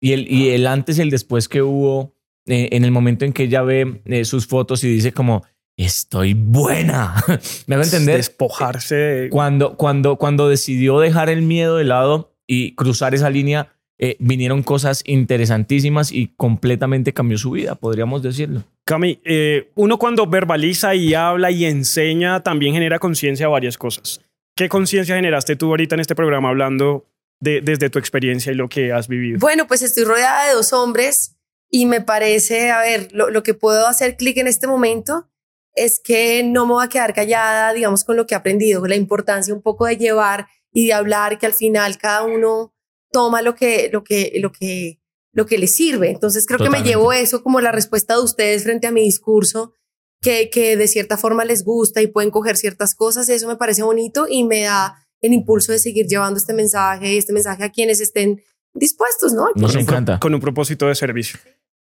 [0.00, 2.14] y el, y el antes y el después que hubo
[2.46, 5.44] eh, en el momento en que ella ve eh, sus fotos y dice como,
[5.76, 7.14] estoy buena.
[7.66, 8.16] ¿Me hago entender?
[8.16, 9.28] Despojarse de...
[9.30, 13.72] Cuando, cuando, cuando decidió dejar el miedo de lado y cruzar esa línea,
[14.02, 18.64] eh, vinieron cosas interesantísimas y completamente cambió su vida, podríamos decirlo.
[18.86, 24.22] Cami, eh, uno cuando verbaliza y habla y enseña también genera conciencia de varias cosas.
[24.56, 28.70] ¿Qué conciencia generaste tú ahorita en este programa hablando de, desde tu experiencia y lo
[28.70, 29.38] que has vivido?
[29.38, 31.36] Bueno, pues estoy rodeada de dos hombres
[31.68, 35.28] y me parece, a ver, lo, lo que puedo hacer clic en este momento
[35.74, 38.96] es que no me voy a quedar callada, digamos, con lo que he aprendido, la
[38.96, 42.72] importancia un poco de llevar y de hablar, que al final cada uno
[43.12, 45.00] toma lo que, lo que, lo que,
[45.32, 46.10] lo que le sirve.
[46.10, 49.74] Entonces creo que me llevo eso como la respuesta de ustedes frente a mi discurso,
[50.22, 53.28] que, que de cierta forma les gusta y pueden coger ciertas cosas.
[53.28, 57.18] Eso me parece bonito y me da el impulso de seguir llevando este mensaje y
[57.18, 58.42] este mensaje a quienes estén
[58.74, 59.46] dispuestos, ¿no?
[59.54, 60.18] Nos Con un pro- encanta.
[60.20, 61.38] Con un propósito de servicio.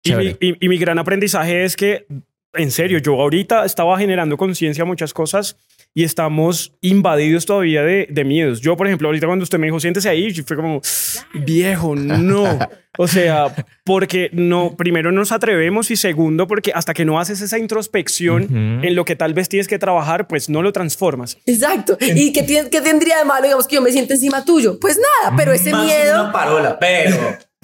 [0.04, 0.38] Y mi, Chévere.
[0.42, 2.06] y- y mi gran aprendizaje es que,
[2.58, 5.58] en serio, yo ahorita estaba generando conciencia a muchas cosas
[5.94, 8.60] y estamos invadidos todavía de, de miedos.
[8.62, 10.82] Yo, por ejemplo, ahorita cuando usted me dijo, siéntese ahí, yo fue como,
[11.34, 12.60] viejo, no.
[12.98, 13.54] O sea,
[13.84, 18.96] porque no, primero nos atrevemos y segundo, porque hasta que no haces esa introspección en
[18.96, 21.38] lo que tal vez tienes que trabajar, pues no lo transformas.
[21.46, 21.98] Exacto.
[22.00, 24.80] ¿Y qué, tiene- qué tendría de malo, digamos, que yo me siento encima tuyo?
[24.80, 26.32] Pues nada, pero ese miedo...
[26.32, 27.18] parola, pero...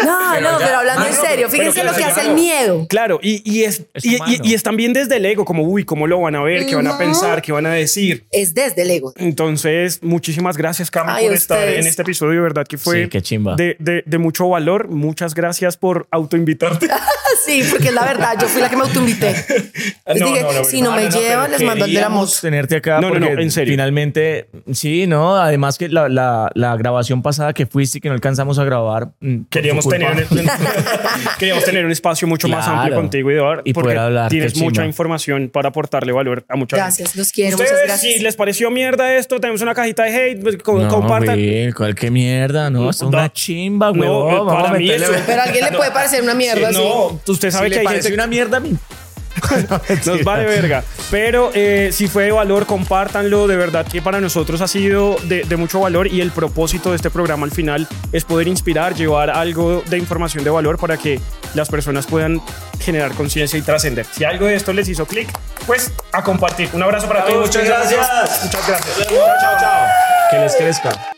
[0.03, 2.87] No, no, pero hablando en serio, fíjense lo que hace el miedo.
[2.87, 4.33] Claro, y, y es, Es y, humano.
[4.43, 6.65] y- y es también desde el ego, como, uy, ¿cómo lo van a ver?
[6.65, 7.41] ¿Qué van a pensar?
[7.41, 8.25] ¿Qué van a decir?
[8.31, 9.13] Es desde el ego.
[9.17, 12.35] Entonces, muchísimas gracias, Cami, por estar en este episodio.
[12.35, 13.55] De verdad que fue Sí, qué chimba.
[13.55, 14.87] de, de- de mucho valor.
[14.89, 16.87] Muchas gracias por autoinvitarte.
[17.45, 19.33] Sí, porque es la verdad, yo fui la que me autoinvité.
[20.07, 22.09] Les No, dije, no, no, si no, no, me llevan, les mando el de la
[22.09, 22.31] moto.
[22.41, 23.73] tenerte acá No, no, porque no, en serio.
[23.73, 25.35] finalmente, sí, ¿no?
[25.37, 29.09] Además que la, la, la grabación pasada que fuiste y que no alcanzamos a grabar.
[29.21, 30.27] mm, Queríamos tener,
[31.39, 32.79] queríamos tener un espacio mucho más Claro.
[32.81, 36.75] amplio contigo verdad, Y porque poder hablar, tienes mucha información para aportarle valor a mucha
[36.75, 36.85] gente.
[36.87, 38.13] Gracias, los quiero, Ustedes, muchas gracias.
[38.13, 41.35] si les pareció mierda esto, tenemos una cajita de hate, pues, compartan.
[41.35, 42.69] güey, ¿cuál qué mierda?
[42.69, 44.09] No, es una chimba, güey.
[44.45, 46.77] para a mí eso- Pero a alguien le puede parecer una mierda, sí.
[46.77, 48.77] No, usted sabe Si que le hay gente una mierda a mí.
[50.05, 50.83] Nos vale verga.
[51.09, 53.47] Pero eh, si fue de valor, compártanlo.
[53.47, 56.97] De verdad que para nosotros ha sido de, de mucho valor y el propósito de
[56.97, 61.19] este programa al final es poder inspirar, llevar algo de información de valor para que
[61.53, 62.41] las personas puedan
[62.79, 64.05] generar conciencia y trascender.
[64.11, 65.29] Si algo de esto les hizo clic,
[65.65, 66.69] pues a compartir.
[66.73, 67.47] Un abrazo para todos.
[67.47, 68.43] muchas gracias.
[68.43, 68.97] Muchas gracias.
[68.97, 69.87] Chao, chao, chao.
[70.29, 71.11] Que les crezca.